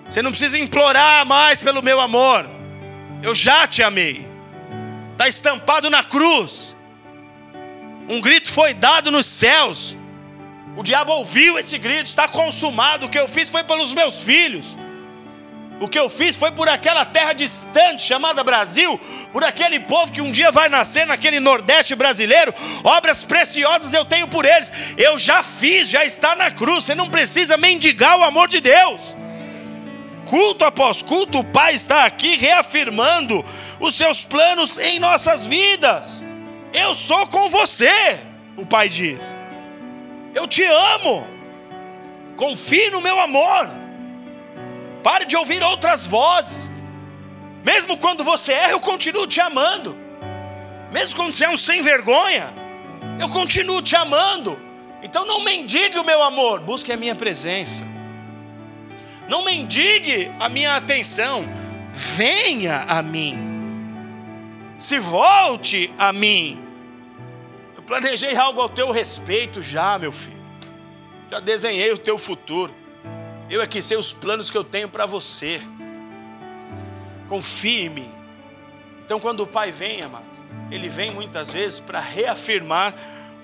[0.09, 2.49] Você não precisa implorar mais pelo meu amor.
[3.23, 4.27] Eu já te amei.
[5.13, 6.77] Está estampado na cruz.
[8.09, 9.97] Um grito foi dado nos céus.
[10.77, 13.07] O diabo ouviu esse grito, está consumado.
[13.07, 14.77] O que eu fiz foi pelos meus filhos.
[15.81, 19.01] O que eu fiz foi por aquela terra distante chamada Brasil,
[19.33, 22.55] por aquele povo que um dia vai nascer naquele Nordeste brasileiro.
[22.85, 24.73] Obras preciosas eu tenho por eles.
[24.97, 26.85] Eu já fiz, já está na cruz.
[26.85, 29.17] Você não precisa mendigar o amor de Deus.
[30.25, 33.45] Culto após culto, o Pai está aqui reafirmando
[33.81, 36.23] os seus planos em nossas vidas.
[36.73, 37.91] Eu sou com você,
[38.57, 39.37] o pai diz.
[40.35, 41.27] Eu te amo.
[42.37, 43.69] Confie no meu amor.
[45.03, 46.71] Pare de ouvir outras vozes.
[47.63, 49.97] Mesmo quando você erra, eu continuo te amando.
[50.91, 52.53] Mesmo quando você é um sem vergonha,
[53.21, 54.59] eu continuo te amando.
[55.03, 57.87] Então não mendigue o meu amor, busque a minha presença.
[59.29, 61.45] Não mendigue a minha atenção,
[61.93, 63.52] venha a mim
[64.83, 66.61] se volte a mim.
[67.77, 70.43] Eu planejei algo ao teu respeito já, meu filho.
[71.31, 72.75] Já desenhei o teu futuro.
[73.49, 75.63] Eu é que sei os planos que eu tenho para você.
[77.29, 78.13] Confie em mim.
[79.05, 82.93] Então, quando o Pai vem, amados, ele vem muitas vezes para reafirmar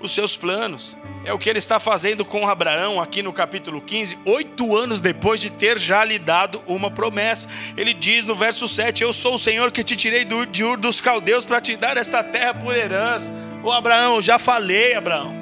[0.01, 0.97] os seus planos.
[1.25, 5.41] É o que ele está fazendo com Abraão aqui no capítulo 15, oito anos depois
[5.41, 7.49] de ter já lhe dado uma promessa.
[7.77, 11.01] Ele diz no verso 7: Eu sou o Senhor que te tirei de Ur dos
[11.01, 13.35] caldeus para te dar esta terra por herança.
[13.63, 15.35] Ô Abraão, eu já falei, Abraão.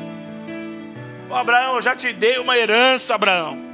[1.28, 3.66] Ô Abraão, eu já te dei uma herança, Abraão.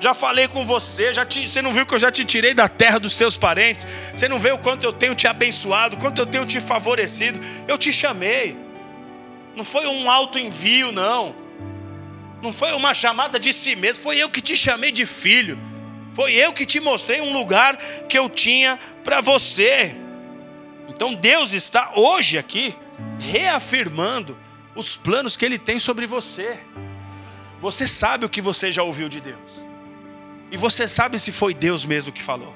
[0.00, 2.68] Já falei com você, já te, você não viu que eu já te tirei da
[2.68, 3.86] terra dos teus parentes?
[4.14, 7.40] Você não vê o quanto eu tenho te abençoado, o quanto eu tenho te favorecido?
[7.66, 8.67] Eu te chamei.
[9.58, 11.34] Não foi um alto envio, não.
[12.40, 14.04] Não foi uma chamada de si mesmo.
[14.04, 15.58] Foi eu que te chamei de filho.
[16.14, 17.76] Foi eu que te mostrei um lugar
[18.08, 19.96] que eu tinha para você.
[20.88, 22.76] Então Deus está hoje aqui
[23.18, 24.38] reafirmando
[24.76, 26.60] os planos que Ele tem sobre você.
[27.60, 29.64] Você sabe o que você já ouviu de Deus.
[30.52, 32.54] E você sabe se foi Deus mesmo que falou.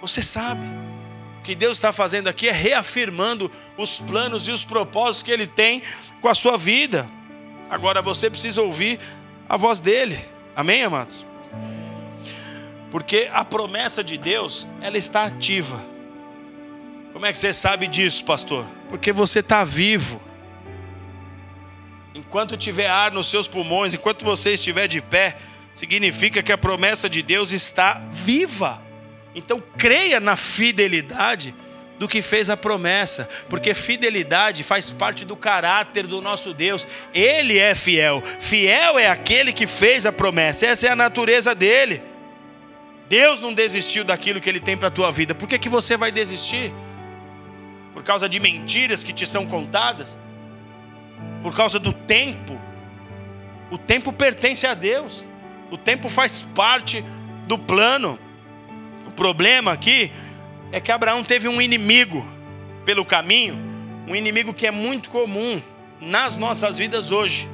[0.00, 0.66] Você sabe
[1.46, 5.80] que Deus está fazendo aqui é reafirmando os planos e os propósitos que Ele tem
[6.20, 7.08] com a sua vida.
[7.70, 8.98] Agora você precisa ouvir
[9.48, 10.18] a voz dele.
[10.56, 11.24] Amém, amados?
[12.90, 15.80] Porque a promessa de Deus, ela está ativa.
[17.12, 18.66] Como é que você sabe disso, pastor?
[18.88, 20.20] Porque você está vivo.
[22.12, 25.36] Enquanto tiver ar nos seus pulmões, enquanto você estiver de pé,
[25.72, 28.84] significa que a promessa de Deus está viva.
[29.36, 31.54] Então creia na fidelidade
[31.98, 36.86] do que fez a promessa, porque fidelidade faz parte do caráter do nosso Deus.
[37.12, 38.22] Ele é fiel.
[38.40, 40.66] Fiel é aquele que fez a promessa.
[40.66, 42.02] Essa é a natureza dele.
[43.10, 45.34] Deus não desistiu daquilo que ele tem para a tua vida.
[45.34, 46.72] Por que, que você vai desistir?
[47.92, 50.18] Por causa de mentiras que te são contadas?
[51.42, 52.58] Por causa do tempo?
[53.70, 55.26] O tempo pertence a Deus.
[55.70, 57.04] O tempo faz parte
[57.46, 58.18] do plano
[59.16, 60.12] problema aqui
[60.70, 62.26] é que Abraão teve um inimigo
[62.84, 63.58] pelo caminho,
[64.06, 65.60] um inimigo que é muito comum
[66.00, 67.48] nas nossas vidas hoje,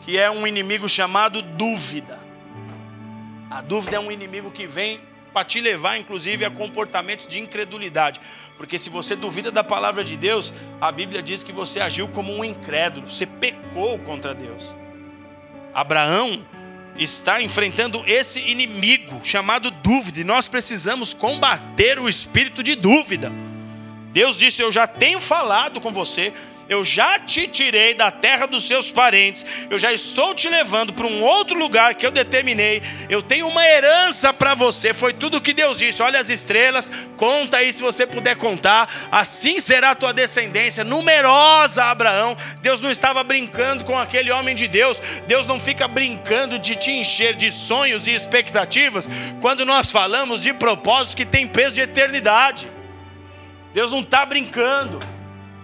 [0.00, 2.18] que é um inimigo chamado dúvida.
[3.50, 5.00] A dúvida é um inimigo que vem
[5.32, 8.20] para te levar, inclusive, a comportamentos de incredulidade.
[8.56, 12.32] Porque se você duvida da palavra de Deus, a Bíblia diz que você agiu como
[12.32, 14.74] um incrédulo, você pecou contra Deus.
[15.74, 16.44] Abraão
[17.00, 23.32] está enfrentando esse inimigo chamado dúvida, e nós precisamos combater o espírito de dúvida.
[24.12, 26.32] Deus disse: Eu já tenho falado com você,
[26.70, 31.04] eu já te tirei da terra dos seus parentes, eu já estou te levando para
[31.04, 34.92] um outro lugar que eu determinei, eu tenho uma herança para você.
[34.94, 36.00] Foi tudo que Deus disse.
[36.00, 38.88] Olha as estrelas, conta aí se você puder contar.
[39.10, 42.36] Assim será a tua descendência, numerosa, Abraão.
[42.62, 46.92] Deus não estava brincando com aquele homem de Deus, Deus não fica brincando de te
[46.92, 49.08] encher de sonhos e expectativas
[49.40, 52.70] quando nós falamos de propósitos que têm peso de eternidade.
[53.74, 55.00] Deus não está brincando.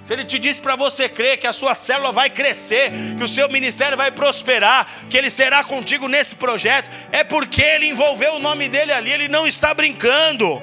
[0.07, 3.29] Se Ele te diz para você crer que a sua célula vai crescer, que o
[3.29, 8.39] seu ministério vai prosperar, que Ele será contigo nesse projeto, é porque Ele envolveu o
[8.39, 10.63] nome dele ali, Ele não está brincando.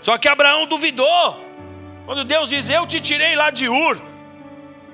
[0.00, 1.44] Só que Abraão duvidou.
[2.06, 4.00] Quando Deus diz, Eu te tirei lá de Ur.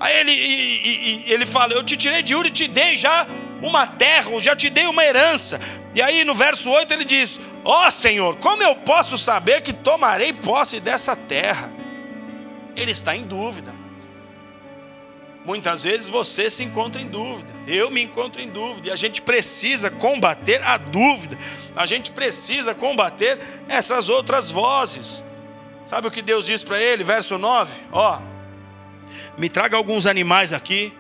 [0.01, 3.29] Aí ele, e, e, ele fala, Eu te tirei de Ur e te dei já
[3.63, 5.61] uma terra, já te dei uma herança.
[5.95, 9.73] E aí no verso 8 ele diz: Ó oh, Senhor, como eu posso saber que
[9.73, 11.82] tomarei posse dessa terra?
[12.77, 13.75] Ele está em dúvida.
[15.45, 19.21] Muitas vezes você se encontra em dúvida, eu me encontro em dúvida, e a gente
[19.21, 21.37] precisa combater a dúvida,
[21.75, 25.25] a gente precisa combater essas outras vozes.
[25.85, 27.73] Sabe o que Deus diz para ele, verso 9?
[27.91, 28.21] Ó,
[29.37, 30.93] me traga alguns animais aqui,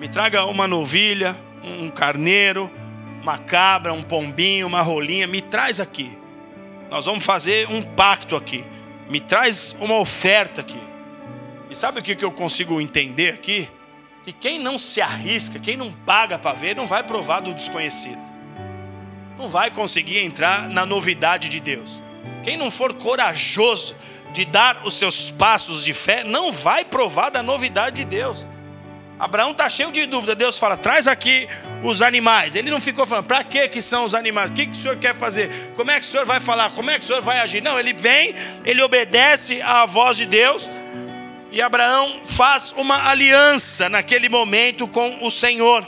[0.00, 2.70] me traga uma novilha, um carneiro,
[3.20, 6.16] uma cabra, um pombinho, uma rolinha, me traz aqui.
[6.90, 8.64] Nós vamos fazer um pacto aqui.
[9.08, 10.93] Me traz uma oferta aqui.
[11.74, 13.68] E sabe o que eu consigo entender aqui?
[14.24, 18.20] Que quem não se arrisca, quem não paga para ver, não vai provar do desconhecido.
[19.36, 22.00] Não vai conseguir entrar na novidade de Deus.
[22.44, 23.96] Quem não for corajoso
[24.32, 28.46] de dar os seus passos de fé, não vai provar da novidade de Deus.
[29.18, 30.36] Abraão está cheio de dúvida.
[30.36, 31.48] Deus fala: traz aqui
[31.82, 32.54] os animais.
[32.54, 34.48] Ele não ficou falando, para que que são os animais?
[34.48, 35.72] O que, que o senhor quer fazer?
[35.74, 36.70] Como é que o senhor vai falar?
[36.70, 37.60] Como é que o senhor vai agir?
[37.60, 38.32] Não, ele vem,
[38.64, 40.70] ele obedece à voz de Deus.
[41.54, 45.86] E Abraão faz uma aliança naquele momento com o Senhor.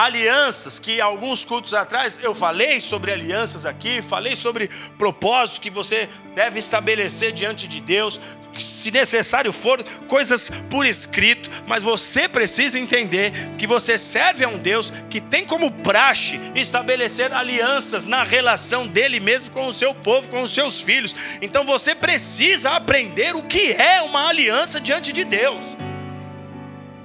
[0.00, 6.08] Alianças que alguns cultos atrás eu falei sobre alianças aqui, falei sobre propósitos que você
[6.34, 8.18] deve estabelecer diante de Deus,
[8.56, 14.56] se necessário for, coisas por escrito, mas você precisa entender que você serve a um
[14.56, 20.30] Deus que tem como praxe estabelecer alianças na relação dele mesmo com o seu povo,
[20.30, 21.14] com os seus filhos.
[21.42, 25.89] Então você precisa aprender o que é uma aliança diante de Deus.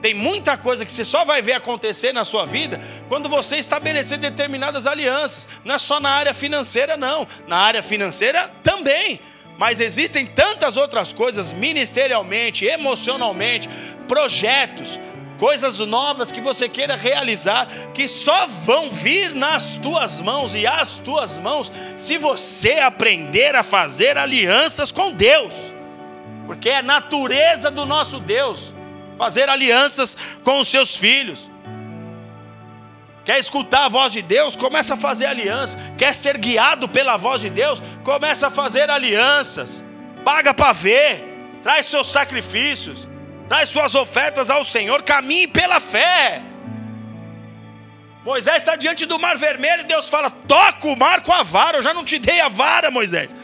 [0.05, 2.79] Tem muita coisa que você só vai ver acontecer na sua vida
[3.09, 5.47] quando você estabelecer determinadas alianças.
[5.63, 7.27] Não é só na área financeira, não.
[7.47, 9.19] Na área financeira também.
[9.57, 13.67] Mas existem tantas outras coisas, ministerialmente, emocionalmente,
[14.07, 14.99] projetos,
[15.39, 20.99] coisas novas que você queira realizar, que só vão vir nas tuas mãos e às
[20.99, 25.55] tuas mãos, se você aprender a fazer alianças com Deus,
[26.45, 28.71] porque é a natureza do nosso Deus
[29.17, 31.49] fazer alianças com os seus filhos.
[33.25, 34.55] Quer escutar a voz de Deus?
[34.55, 35.77] Começa a fazer aliança.
[35.97, 37.81] Quer ser guiado pela voz de Deus?
[38.03, 39.83] Começa a fazer alianças.
[40.23, 41.23] Paga para ver.
[41.63, 43.07] Traz seus sacrifícios.
[43.47, 45.01] Traz suas ofertas ao Senhor.
[45.01, 46.43] Caminhe pela fé.
[48.23, 51.77] Moisés está diante do mar vermelho e Deus fala: toca o mar com a vara.
[51.77, 53.35] Eu já não te dei a vara, Moisés.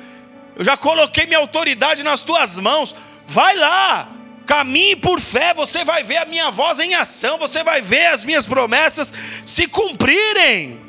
[0.56, 2.96] Eu já coloquei minha autoridade nas tuas mãos.
[3.26, 4.10] Vai lá,
[4.46, 8.26] Caminhe por fé, você vai ver a minha voz em ação, você vai ver as
[8.26, 9.14] minhas promessas
[9.46, 10.80] se cumprirem.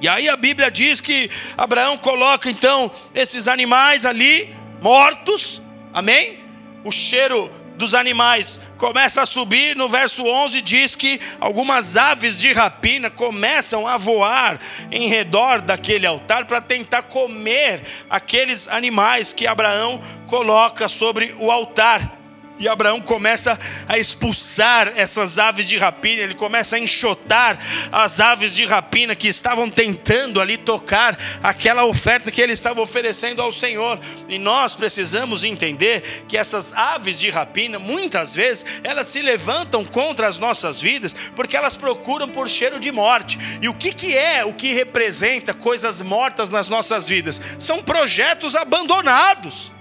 [0.00, 5.62] E aí a Bíblia diz que Abraão coloca então esses animais ali, mortos,
[5.92, 6.40] amém?
[6.84, 9.76] O cheiro dos animais começa a subir.
[9.76, 14.60] No verso 11 diz que algumas aves de rapina começam a voar
[14.90, 22.23] em redor daquele altar para tentar comer aqueles animais que Abraão coloca sobre o altar.
[22.56, 27.58] E Abraão começa a expulsar essas aves de rapina, ele começa a enxotar
[27.90, 33.42] as aves de rapina que estavam tentando ali tocar aquela oferta que ele estava oferecendo
[33.42, 33.98] ao Senhor.
[34.28, 40.28] E nós precisamos entender que essas aves de rapina, muitas vezes, elas se levantam contra
[40.28, 43.36] as nossas vidas porque elas procuram por cheiro de morte.
[43.60, 47.40] E o que, que é o que representa coisas mortas nas nossas vidas?
[47.58, 49.72] São projetos abandonados.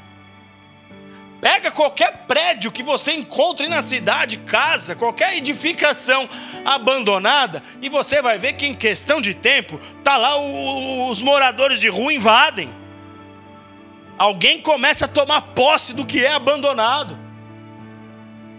[1.43, 6.29] Pega qualquer prédio que você encontre na cidade, casa, qualquer edificação
[6.63, 11.81] abandonada, e você vai ver que em questão de tempo, tá lá o, os moradores
[11.81, 12.73] de rua invadem.
[14.17, 17.19] Alguém começa a tomar posse do que é abandonado.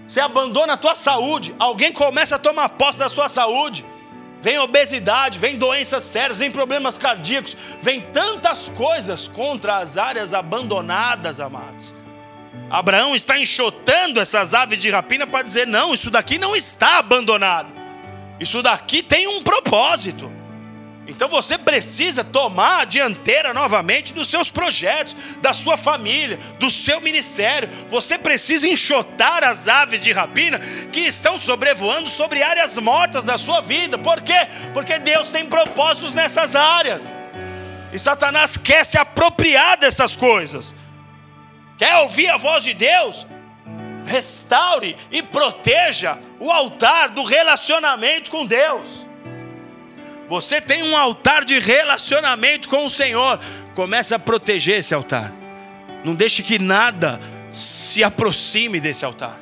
[0.06, 3.82] Você abandona a tua saúde, alguém começa a tomar posse da sua saúde.
[4.42, 11.40] Vem obesidade, vem doenças sérias, vem problemas cardíacos, vem tantas coisas contra as áreas abandonadas,
[11.40, 12.03] amados
[12.74, 17.72] Abraão está enxotando essas aves de rapina para dizer: não, isso daqui não está abandonado,
[18.40, 20.32] isso daqui tem um propósito.
[21.06, 27.00] Então você precisa tomar a dianteira novamente dos seus projetos, da sua família, do seu
[27.00, 27.68] ministério.
[27.90, 30.58] Você precisa enxotar as aves de rapina
[30.90, 33.98] que estão sobrevoando sobre áreas mortas da sua vida.
[33.98, 34.48] Por quê?
[34.72, 37.14] Porque Deus tem propósitos nessas áreas.
[37.92, 40.74] E Satanás quer se apropriar dessas coisas.
[41.76, 43.26] Quer ouvir a voz de Deus?
[44.06, 49.06] Restaure e proteja o altar do relacionamento com Deus.
[50.28, 53.40] Você tem um altar de relacionamento com o Senhor.
[53.74, 55.32] Comece a proteger esse altar.
[56.04, 57.20] Não deixe que nada
[57.50, 59.38] se aproxime desse altar.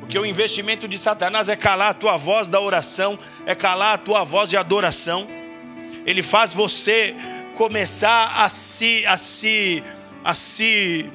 [0.00, 3.98] Porque o investimento de Satanás é calar a tua voz da oração, é calar a
[3.98, 5.26] tua voz de adoração.
[6.04, 7.14] Ele faz você
[7.54, 9.82] começar a se a se
[10.26, 11.08] a se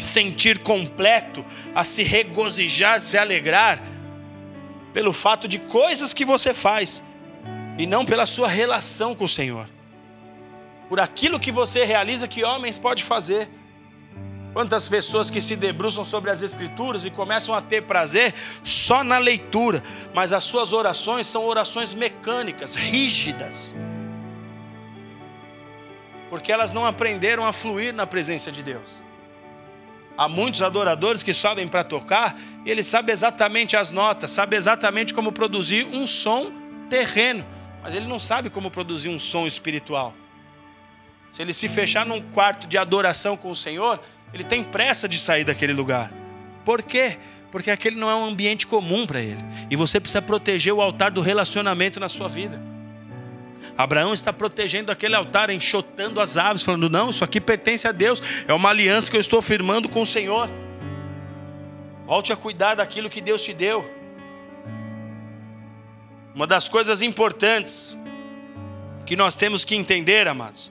[0.00, 3.80] sentir completo, a se regozijar, se alegrar
[4.92, 7.00] pelo fato de coisas que você faz
[7.78, 9.68] e não pela sua relação com o Senhor.
[10.88, 13.48] Por aquilo que você realiza que homens podem fazer.
[14.52, 19.18] Quantas pessoas que se debruçam sobre as Escrituras e começam a ter prazer só na
[19.18, 19.80] leitura,
[20.12, 23.76] mas as suas orações são orações mecânicas, rígidas,
[26.34, 29.00] porque elas não aprenderam a fluir na presença de Deus.
[30.18, 35.14] Há muitos adoradores que sobem para tocar e ele sabe exatamente as notas, sabe exatamente
[35.14, 36.50] como produzir um som
[36.90, 37.46] terreno,
[37.80, 40.12] mas ele não sabe como produzir um som espiritual.
[41.30, 45.18] Se ele se fechar num quarto de adoração com o Senhor, ele tem pressa de
[45.20, 46.12] sair daquele lugar.
[46.64, 47.16] Por quê?
[47.52, 49.40] Porque aquele não é um ambiente comum para ele.
[49.70, 52.73] E você precisa proteger o altar do relacionamento na sua vida.
[53.76, 58.22] Abraão está protegendo aquele altar, enxotando as aves, falando: não, isso aqui pertence a Deus,
[58.46, 60.50] é uma aliança que eu estou firmando com o Senhor.
[62.06, 63.88] Volte a cuidar daquilo que Deus te deu.
[66.34, 67.98] Uma das coisas importantes
[69.06, 70.70] que nós temos que entender, amados,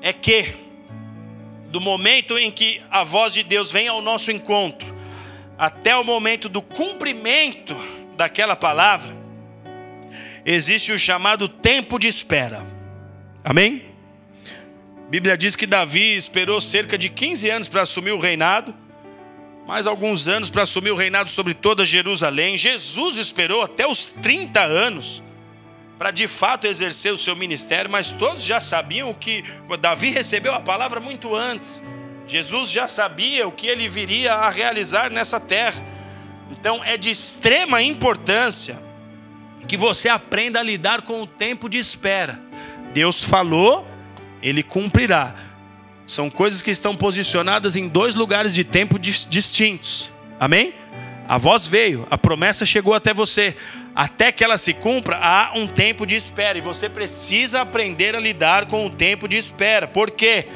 [0.00, 0.54] é que
[1.70, 4.96] do momento em que a voz de Deus vem ao nosso encontro,
[5.58, 7.76] até o momento do cumprimento
[8.16, 9.17] daquela palavra,
[10.54, 12.66] existe o chamado tempo de espera.
[13.44, 13.84] Amém?
[15.06, 18.74] A Bíblia diz que Davi esperou cerca de 15 anos para assumir o reinado
[19.68, 22.56] mais alguns anos para assumir o reinado sobre toda Jerusalém.
[22.56, 25.22] Jesus esperou até os 30 anos
[25.98, 29.44] para de fato exercer o seu ministério, mas todos já sabiam que
[29.78, 31.82] Davi recebeu a palavra muito antes.
[32.26, 35.84] Jesus já sabia o que ele viria a realizar nessa terra.
[36.50, 38.87] Então é de extrema importância
[39.68, 42.40] que você aprenda a lidar com o tempo de espera.
[42.94, 43.86] Deus falou,
[44.42, 45.34] ele cumprirá.
[46.06, 50.10] São coisas que estão posicionadas em dois lugares de tempo distintos.
[50.40, 50.72] Amém?
[51.28, 53.54] A voz veio, a promessa chegou até você.
[53.94, 56.56] Até que ela se cumpra, há um tempo de espera.
[56.56, 59.86] E você precisa aprender a lidar com o tempo de espera.
[59.86, 60.46] Por quê?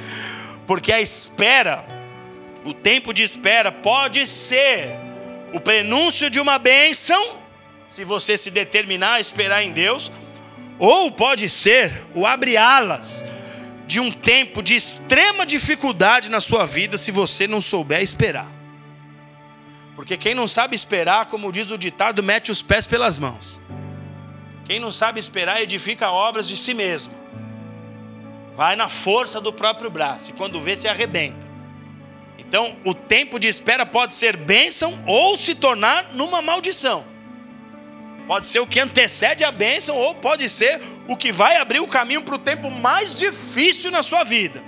[0.67, 1.85] Porque a espera,
[2.65, 4.97] o tempo de espera, pode ser
[5.53, 7.42] o prenúncio de uma bênção,
[7.93, 10.11] se você se determinar a esperar em Deus,
[10.79, 13.23] ou pode ser o abre-alas
[13.87, 18.51] de um tempo de extrema dificuldade na sua vida se você não souber esperar.
[19.95, 23.61] Porque quem não sabe esperar, como diz o ditado, mete os pés pelas mãos.
[24.65, 27.13] Quem não sabe esperar edifica obras de si mesmo.
[28.57, 31.47] Vai na força do próprio braço e quando vê se arrebenta.
[32.39, 37.12] Então, o tempo de espera pode ser bênção ou se tornar numa maldição.
[38.27, 41.89] Pode ser o que antecede a bênção, ou pode ser o que vai abrir o
[41.89, 44.63] caminho para o tempo mais difícil na sua vida.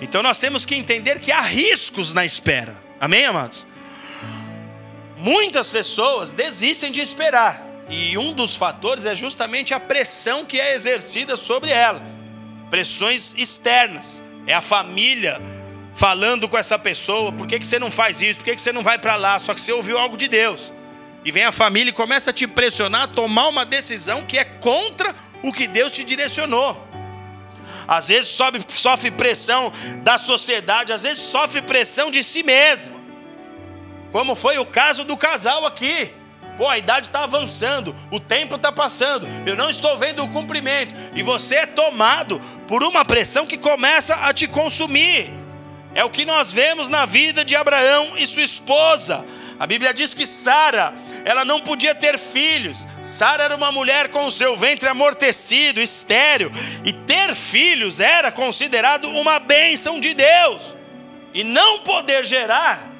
[0.00, 2.76] Então nós temos que entender que há riscos na espera.
[3.00, 3.66] Amém, amados?
[5.16, 7.64] Muitas pessoas desistem de esperar.
[7.88, 12.02] E um dos fatores é justamente a pressão que é exercida sobre ela.
[12.70, 14.22] Pressões externas.
[14.46, 15.40] É a família
[15.94, 18.40] falando com essa pessoa: por que, que você não faz isso?
[18.40, 19.38] Por que, que você não vai para lá?
[19.38, 20.72] Só que você ouviu algo de Deus.
[21.26, 24.44] E vem a família e começa a te pressionar a tomar uma decisão que é
[24.44, 25.12] contra
[25.42, 26.80] o que Deus te direcionou.
[27.88, 29.72] Às vezes sobe, sofre pressão
[30.04, 33.00] da sociedade, às vezes sofre pressão de si mesmo.
[34.12, 36.12] Como foi o caso do casal aqui.
[36.56, 40.94] Pô, a idade está avançando, o tempo está passando, eu não estou vendo o cumprimento.
[41.12, 45.32] E você é tomado por uma pressão que começa a te consumir.
[45.92, 49.24] É o que nós vemos na vida de Abraão e sua esposa.
[49.58, 50.94] A Bíblia diz que Sara
[51.26, 52.86] ela não podia ter filhos.
[53.02, 56.52] Sara era uma mulher com o seu ventre amortecido, estéril,
[56.84, 60.76] e ter filhos era considerado uma bênção de Deus.
[61.34, 62.92] E não poder gerar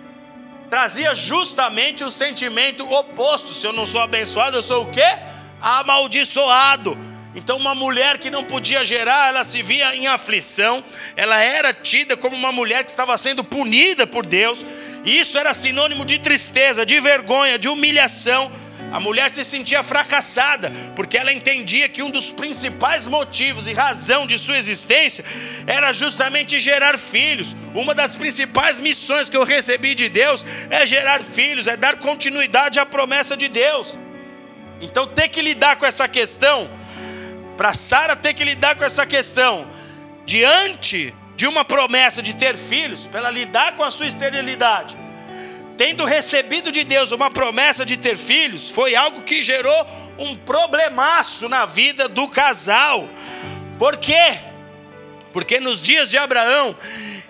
[0.69, 3.51] trazia justamente o sentimento oposto.
[3.51, 5.07] Se eu não sou abençoado, eu sou o quê?
[5.61, 6.99] Amaldiçoado.
[7.37, 10.83] Então, uma mulher que não podia gerar, ela se via em aflição,
[11.15, 14.65] ela era tida como uma mulher que estava sendo punida por Deus,
[15.05, 18.51] e isso era sinônimo de tristeza, de vergonha, de humilhação.
[18.91, 24.27] A mulher se sentia fracassada, porque ela entendia que um dos principais motivos e razão
[24.27, 25.23] de sua existência
[25.67, 27.55] era justamente gerar filhos.
[27.75, 32.79] Uma das principais missões que eu recebi de Deus é gerar filhos, é dar continuidade
[32.79, 33.99] à promessa de Deus.
[34.81, 36.71] Então, ter que lidar com essa questão
[37.57, 39.67] para Sara ter que lidar com essa questão,
[40.25, 44.97] diante de uma promessa de ter filhos, para ela lidar com a sua esterilidade,
[45.77, 49.87] tendo recebido de Deus uma promessa de ter filhos, foi algo que gerou
[50.19, 53.09] um problemaço na vida do casal.
[53.79, 54.39] Por quê?
[55.33, 56.75] Porque nos dias de Abraão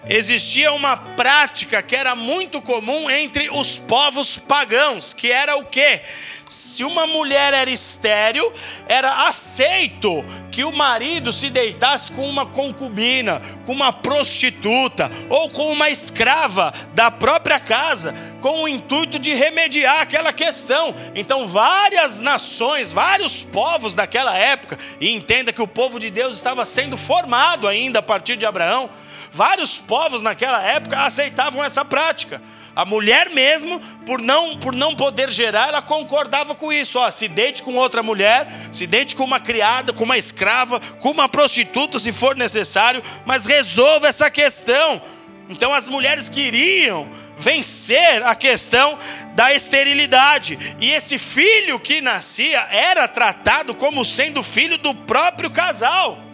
[0.08, 6.02] existia uma prática que era muito comum entre os povos pagãos, que era o quê?
[6.48, 8.52] se uma mulher era estéril,
[8.88, 15.72] era aceito que o marido se deitasse com uma concubina, com uma prostituta ou com
[15.72, 20.94] uma escrava da própria casa, com o intuito de remediar aquela questão.
[21.14, 26.64] Então, várias nações, vários povos daquela época, e entenda que o povo de Deus estava
[26.64, 28.88] sendo formado ainda a partir de Abraão,
[29.36, 32.40] vários povos naquela época aceitavam essa prática.
[32.74, 36.98] A mulher mesmo, por não, por não poder gerar, ela concordava com isso.
[36.98, 41.10] Ó, se deite com outra mulher, se deite com uma criada, com uma escrava, com
[41.10, 45.00] uma prostituta, se for necessário, mas resolva essa questão.
[45.48, 47.08] Então as mulheres queriam
[47.38, 48.98] vencer a questão
[49.34, 50.76] da esterilidade.
[50.80, 56.25] E esse filho que nascia era tratado como sendo filho do próprio casal.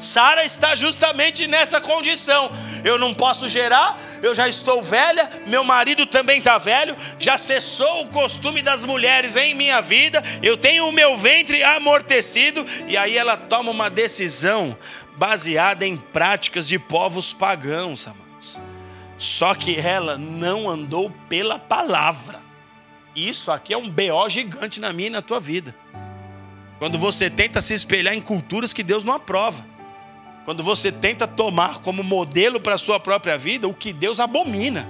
[0.00, 2.50] Sara está justamente nessa condição.
[2.84, 8.02] Eu não posso gerar, eu já estou velha, meu marido também está velho, já cessou
[8.02, 13.16] o costume das mulheres em minha vida, eu tenho o meu ventre amortecido, e aí
[13.16, 14.76] ela toma uma decisão
[15.16, 18.58] baseada em práticas de povos pagãos, amados.
[19.18, 22.40] Só que ela não andou pela palavra.
[23.14, 25.74] Isso aqui é um BO gigante na minha e na tua vida.
[26.78, 29.69] Quando você tenta se espelhar em culturas que Deus não aprova.
[30.44, 34.88] Quando você tenta tomar como modelo para a sua própria vida o que Deus abomina.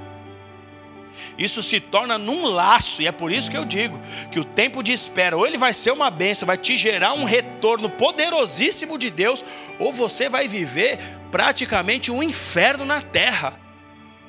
[1.36, 4.82] Isso se torna num laço, e é por isso que eu digo que o tempo
[4.82, 9.11] de espera, ou ele vai ser uma benção, vai te gerar um retorno poderosíssimo de
[9.11, 9.44] Deus,
[9.78, 10.98] ou você vai viver
[11.30, 13.59] praticamente um inferno na terra.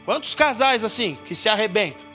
[0.05, 2.10] Quantos casais assim que se arrebentam?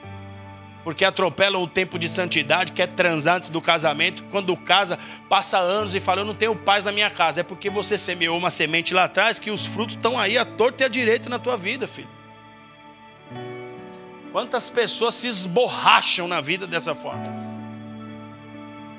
[0.86, 4.96] Porque atropelam o tempo de santidade, quer transar antes do casamento, quando casa,
[5.28, 7.40] passa anos e fala, eu não tenho paz na minha casa.
[7.40, 10.84] É porque você semeou uma semente lá atrás que os frutos estão aí à torta
[10.84, 12.08] e à direita na tua vida, filho.
[14.30, 17.34] Quantas pessoas se esborracham na vida dessa forma?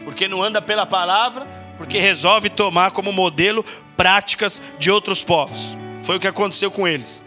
[0.04, 3.64] Porque não anda pela palavra, porque resolve tomar como modelo
[3.96, 5.78] práticas de outros povos.
[6.02, 7.24] Foi o que aconteceu com eles.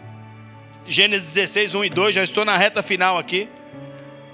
[0.85, 3.49] Gênesis 16, 1 e 2, já estou na reta final aqui.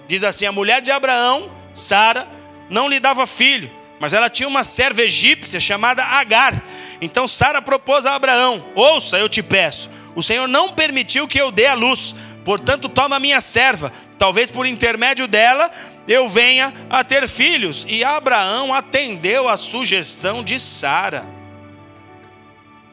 [0.07, 2.27] Diz assim: a mulher de Abraão, Sara,
[2.69, 6.61] não lhe dava filho, mas ela tinha uma serva egípcia chamada Agar.
[7.01, 11.51] Então Sara propôs a Abraão: Ouça, eu te peço, o Senhor não permitiu que eu
[11.51, 15.71] dê a luz, portanto, toma a minha serva, talvez por intermédio dela
[16.07, 17.85] eu venha a ter filhos.
[17.87, 21.25] E Abraão atendeu a sugestão de Sara.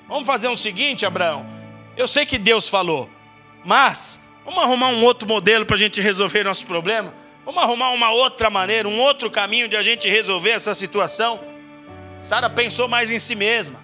[0.08, 1.46] Vamos fazer o um seguinte, Abraão.
[1.96, 3.08] Eu sei que Deus falou,
[3.64, 7.14] mas Vamos arrumar um outro modelo para a gente resolver nosso problema?
[7.45, 11.40] Vamos arrumar uma outra maneira, um outro caminho de a gente resolver essa situação?
[12.18, 13.82] Sara pensou mais em si mesma.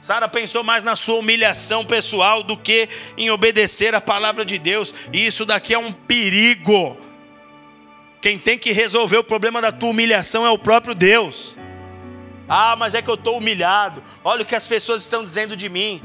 [0.00, 4.94] Sara pensou mais na sua humilhação pessoal do que em obedecer a palavra de Deus.
[5.12, 6.96] E isso daqui é um perigo.
[8.20, 11.56] Quem tem que resolver o problema da tua humilhação é o próprio Deus.
[12.48, 14.02] Ah, mas é que eu estou humilhado.
[14.24, 16.00] Olha o que as pessoas estão dizendo de mim.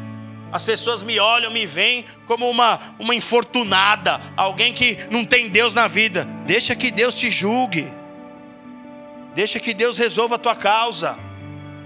[0.53, 5.73] As pessoas me olham, me veem como uma, uma infortunada, alguém que não tem Deus
[5.73, 6.25] na vida.
[6.45, 7.91] Deixa que Deus te julgue.
[9.33, 11.17] Deixa que Deus resolva a tua causa.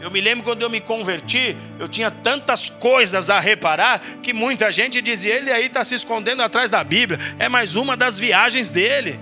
[0.02, 4.70] Eu me lembro quando eu me converti, eu tinha tantas coisas a reparar que muita
[4.70, 7.18] gente dizia: ele aí está se escondendo atrás da Bíblia.
[7.40, 9.18] É mais uma das viagens dele.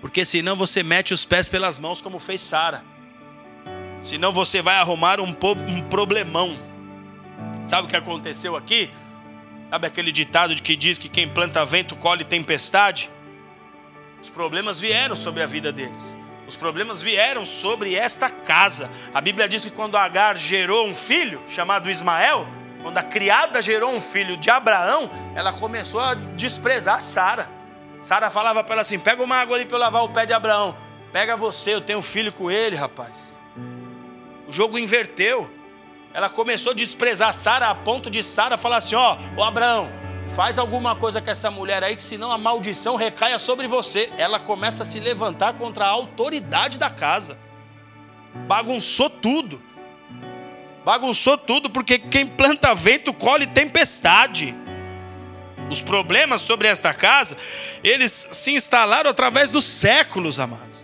[0.00, 2.95] Porque senão você mete os pés pelas mãos, como fez Sara.
[4.02, 5.34] Senão você vai arrumar um,
[5.68, 6.58] um problemão.
[7.64, 8.90] Sabe o que aconteceu aqui?
[9.70, 13.10] Sabe aquele ditado de que diz que quem planta vento colhe tempestade?
[14.22, 16.16] Os problemas vieram sobre a vida deles.
[16.46, 18.88] Os problemas vieram sobre esta casa.
[19.12, 22.46] A Bíblia diz que quando Agar gerou um filho chamado Ismael,
[22.82, 27.50] Quando a criada gerou um filho de Abraão, ela começou a desprezar Sara.
[28.00, 30.32] Sara falava para ela assim: pega uma água ali para eu lavar o pé de
[30.32, 30.76] Abraão.
[31.12, 33.40] Pega você, eu tenho filho com ele, rapaz.
[34.46, 35.50] O jogo inverteu.
[36.14, 39.90] Ela começou a desprezar Sara a ponto de Sara falar assim: ó, oh, Abraão,
[40.34, 44.10] faz alguma coisa com essa mulher aí, que senão a maldição recaia sobre você.
[44.16, 47.38] Ela começa a se levantar contra a autoridade da casa.
[48.46, 49.60] Bagunçou tudo.
[50.84, 54.54] Bagunçou tudo, porque quem planta vento colhe tempestade.
[55.68, 57.36] Os problemas sobre esta casa,
[57.82, 60.75] eles se instalaram através dos séculos, amados.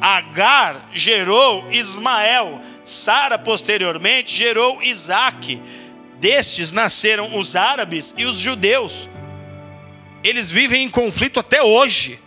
[0.00, 5.60] Agar gerou Ismael, Sara posteriormente gerou Isaac.
[6.18, 9.08] Destes nasceram os árabes e os judeus.
[10.22, 12.20] Eles vivem em conflito até hoje.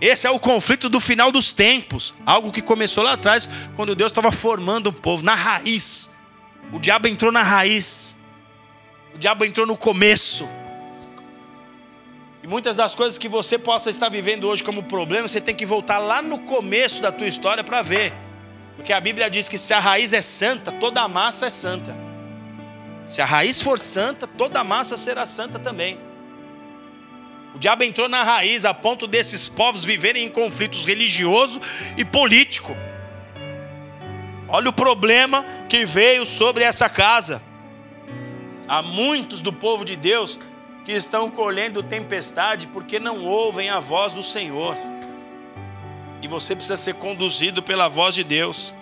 [0.00, 2.14] Esse é o conflito do final dos tempos.
[2.24, 6.10] Algo que começou lá atrás, quando Deus estava formando um povo, na raiz.
[6.72, 8.16] O diabo entrou na raiz.
[9.14, 10.46] O diabo entrou no começo.
[12.46, 15.66] E muitas das coisas que você possa estar vivendo hoje como problema, você tem que
[15.66, 18.14] voltar lá no começo da tua história para ver.
[18.76, 21.96] Porque a Bíblia diz que se a raiz é santa, toda a massa é santa.
[23.08, 25.98] Se a raiz for santa, toda a massa será santa também.
[27.52, 31.60] O diabo entrou na raiz a ponto desses povos viverem em conflitos religioso
[31.96, 32.76] e político.
[34.46, 37.42] Olha o problema que veio sobre essa casa.
[38.68, 40.38] Há muitos do povo de Deus
[40.86, 44.76] que estão colhendo tempestade porque não ouvem a voz do Senhor.
[46.22, 48.72] E você precisa ser conduzido pela voz de Deus.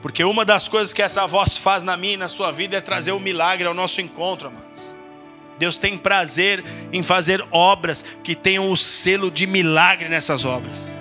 [0.00, 2.80] Porque uma das coisas que essa voz faz na minha e na sua vida é
[2.80, 4.96] trazer o milagre ao nosso encontro, amados.
[5.58, 10.96] Deus tem prazer em fazer obras que tenham o selo de milagre nessas obras.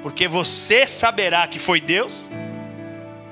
[0.00, 2.30] Porque você saberá que foi Deus,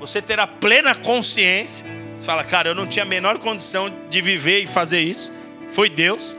[0.01, 1.87] você terá plena consciência.
[2.17, 5.33] Você fala, cara, eu não tinha a menor condição de viver e fazer isso.
[5.75, 6.37] Foi Deus.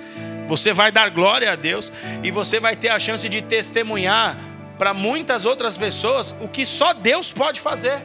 [0.48, 4.34] Você vai dar glória a Deus e você vai ter a chance de testemunhar
[4.78, 8.02] para muitas outras pessoas o que só Deus pode fazer.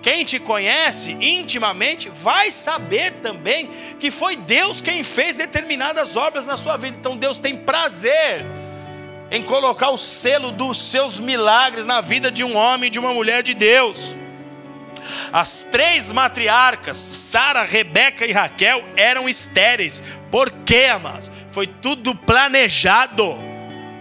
[0.00, 3.68] Quem te conhece intimamente vai saber também
[3.98, 6.96] que foi Deus quem fez determinadas obras na sua vida.
[6.96, 8.46] Então Deus tem prazer
[9.28, 13.12] em colocar o selo dos seus milagres na vida de um homem e de uma
[13.12, 14.19] mulher de Deus.
[15.32, 20.02] As três matriarcas, Sara, Rebeca e Raquel, eram estéreis.
[20.30, 21.30] Por quê, amados?
[21.50, 23.49] Foi tudo planejado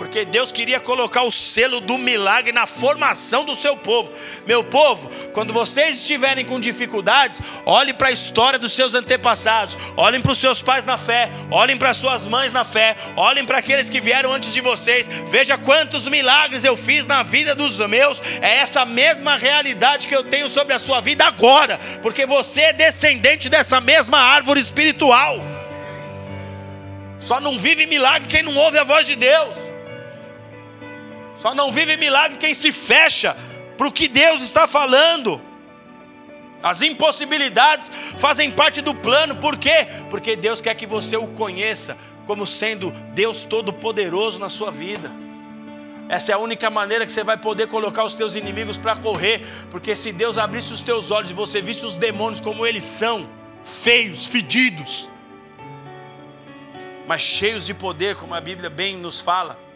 [0.09, 4.11] porque Deus queria colocar o selo do milagre na formação do seu povo.
[4.47, 10.19] Meu povo, quando vocês estiverem com dificuldades, olhem para a história dos seus antepassados, olhem
[10.19, 13.87] para os seus pais na fé, olhem para suas mães na fé, olhem para aqueles
[13.87, 18.19] que vieram antes de vocês, veja quantos milagres eu fiz na vida dos meus.
[18.41, 22.73] É essa mesma realidade que eu tenho sobre a sua vida agora, porque você é
[22.73, 25.39] descendente dessa mesma árvore espiritual.
[27.19, 29.68] Só não vive milagre quem não ouve a voz de Deus.
[31.39, 33.35] Só não vive milagre quem se fecha
[33.77, 35.41] para o que Deus está falando.
[36.61, 39.87] As impossibilidades fazem parte do plano, por quê?
[40.09, 45.09] Porque Deus quer que você o conheça como sendo Deus Todo-Poderoso na sua vida.
[46.09, 49.47] Essa é a única maneira que você vai poder colocar os teus inimigos para correr,
[49.71, 53.29] porque se Deus abrisse os teus olhos e você visse os demônios como eles são,
[53.63, 55.09] feios, fedidos,
[57.07, 59.68] mas cheios de poder, como a Bíblia bem nos fala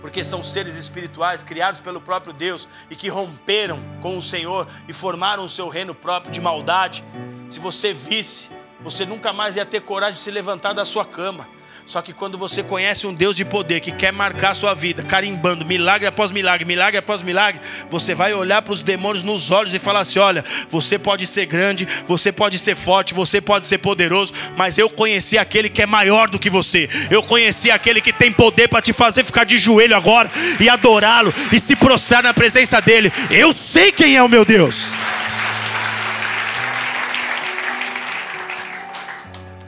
[0.00, 4.92] porque são seres espirituais criados pelo próprio Deus e que romperam com o Senhor e
[4.92, 7.04] formaram o seu reino próprio de maldade.
[7.48, 11.48] Se você visse, você nunca mais ia ter coragem de se levantar da sua cama.
[11.88, 15.02] Só que quando você conhece um Deus de poder que quer marcar a sua vida,
[15.02, 19.72] carimbando milagre após milagre, milagre após milagre, você vai olhar para os demônios nos olhos
[19.72, 23.78] e falar assim: olha, você pode ser grande, você pode ser forte, você pode ser
[23.78, 26.90] poderoso, mas eu conheci aquele que é maior do que você.
[27.10, 30.30] Eu conheci aquele que tem poder para te fazer ficar de joelho agora
[30.60, 33.10] e adorá-lo e se prostrar na presença dele.
[33.30, 34.92] Eu sei quem é o meu Deus.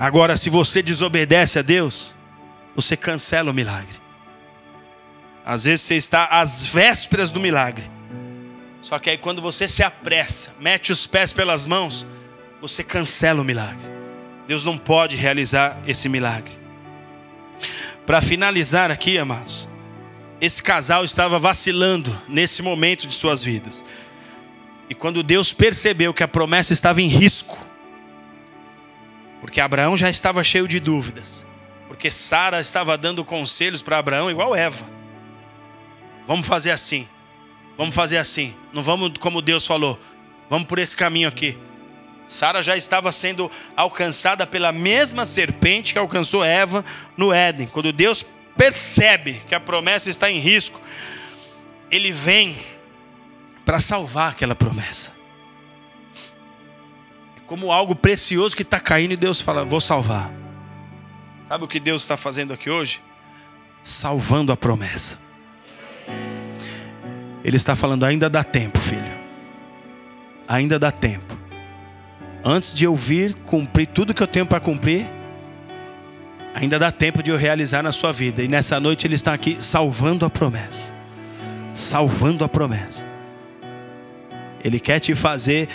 [0.01, 2.15] Agora, se você desobedece a Deus,
[2.75, 4.01] você cancela o milagre.
[5.45, 7.91] Às vezes você está às vésperas do milagre.
[8.81, 12.07] Só que aí quando você se apressa, mete os pés pelas mãos,
[12.63, 13.91] você cancela o milagre.
[14.49, 16.59] Deus não pode realizar esse milagre.
[18.07, 19.69] Para finalizar aqui, amados,
[20.41, 23.85] esse casal estava vacilando nesse momento de suas vidas.
[24.89, 27.70] E quando Deus percebeu que a promessa estava em risco,
[29.41, 31.47] porque Abraão já estava cheio de dúvidas.
[31.88, 34.86] Porque Sara estava dando conselhos para Abraão igual Eva.
[36.26, 37.09] Vamos fazer assim.
[37.76, 38.55] Vamos fazer assim.
[38.72, 39.99] Não vamos como Deus falou.
[40.49, 41.59] Vamos por esse caminho aqui.
[42.28, 46.84] Sara já estava sendo alcançada pela mesma serpente que alcançou Eva
[47.16, 47.66] no Éden.
[47.66, 48.24] Quando Deus
[48.57, 50.80] percebe que a promessa está em risco,
[51.91, 52.57] ele vem
[53.64, 55.20] para salvar aquela promessa.
[57.51, 60.31] Como algo precioso que está caindo e Deus fala: Vou salvar.
[61.49, 63.03] Sabe o que Deus está fazendo aqui hoje?
[63.83, 65.19] Salvando a promessa.
[67.43, 69.19] Ele está falando: ainda dá tempo, filho.
[70.47, 71.41] Ainda dá tempo
[72.45, 75.07] antes de eu vir cumprir tudo que eu tenho para cumprir,
[76.55, 78.43] ainda dá tempo de eu realizar na sua vida.
[78.43, 80.93] E nessa noite Ele está aqui salvando a promessa.
[81.75, 83.07] Salvando a promessa.
[84.63, 85.69] Ele quer te fazer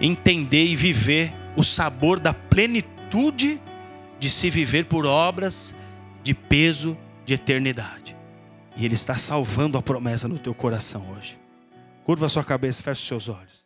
[0.00, 3.60] entender e viver o sabor da plenitude
[4.18, 5.74] de se viver por obras
[6.22, 8.16] de peso de eternidade.
[8.76, 11.38] E Ele está salvando a promessa no teu coração hoje.
[12.04, 13.59] Curva a sua cabeça, feche os seus olhos.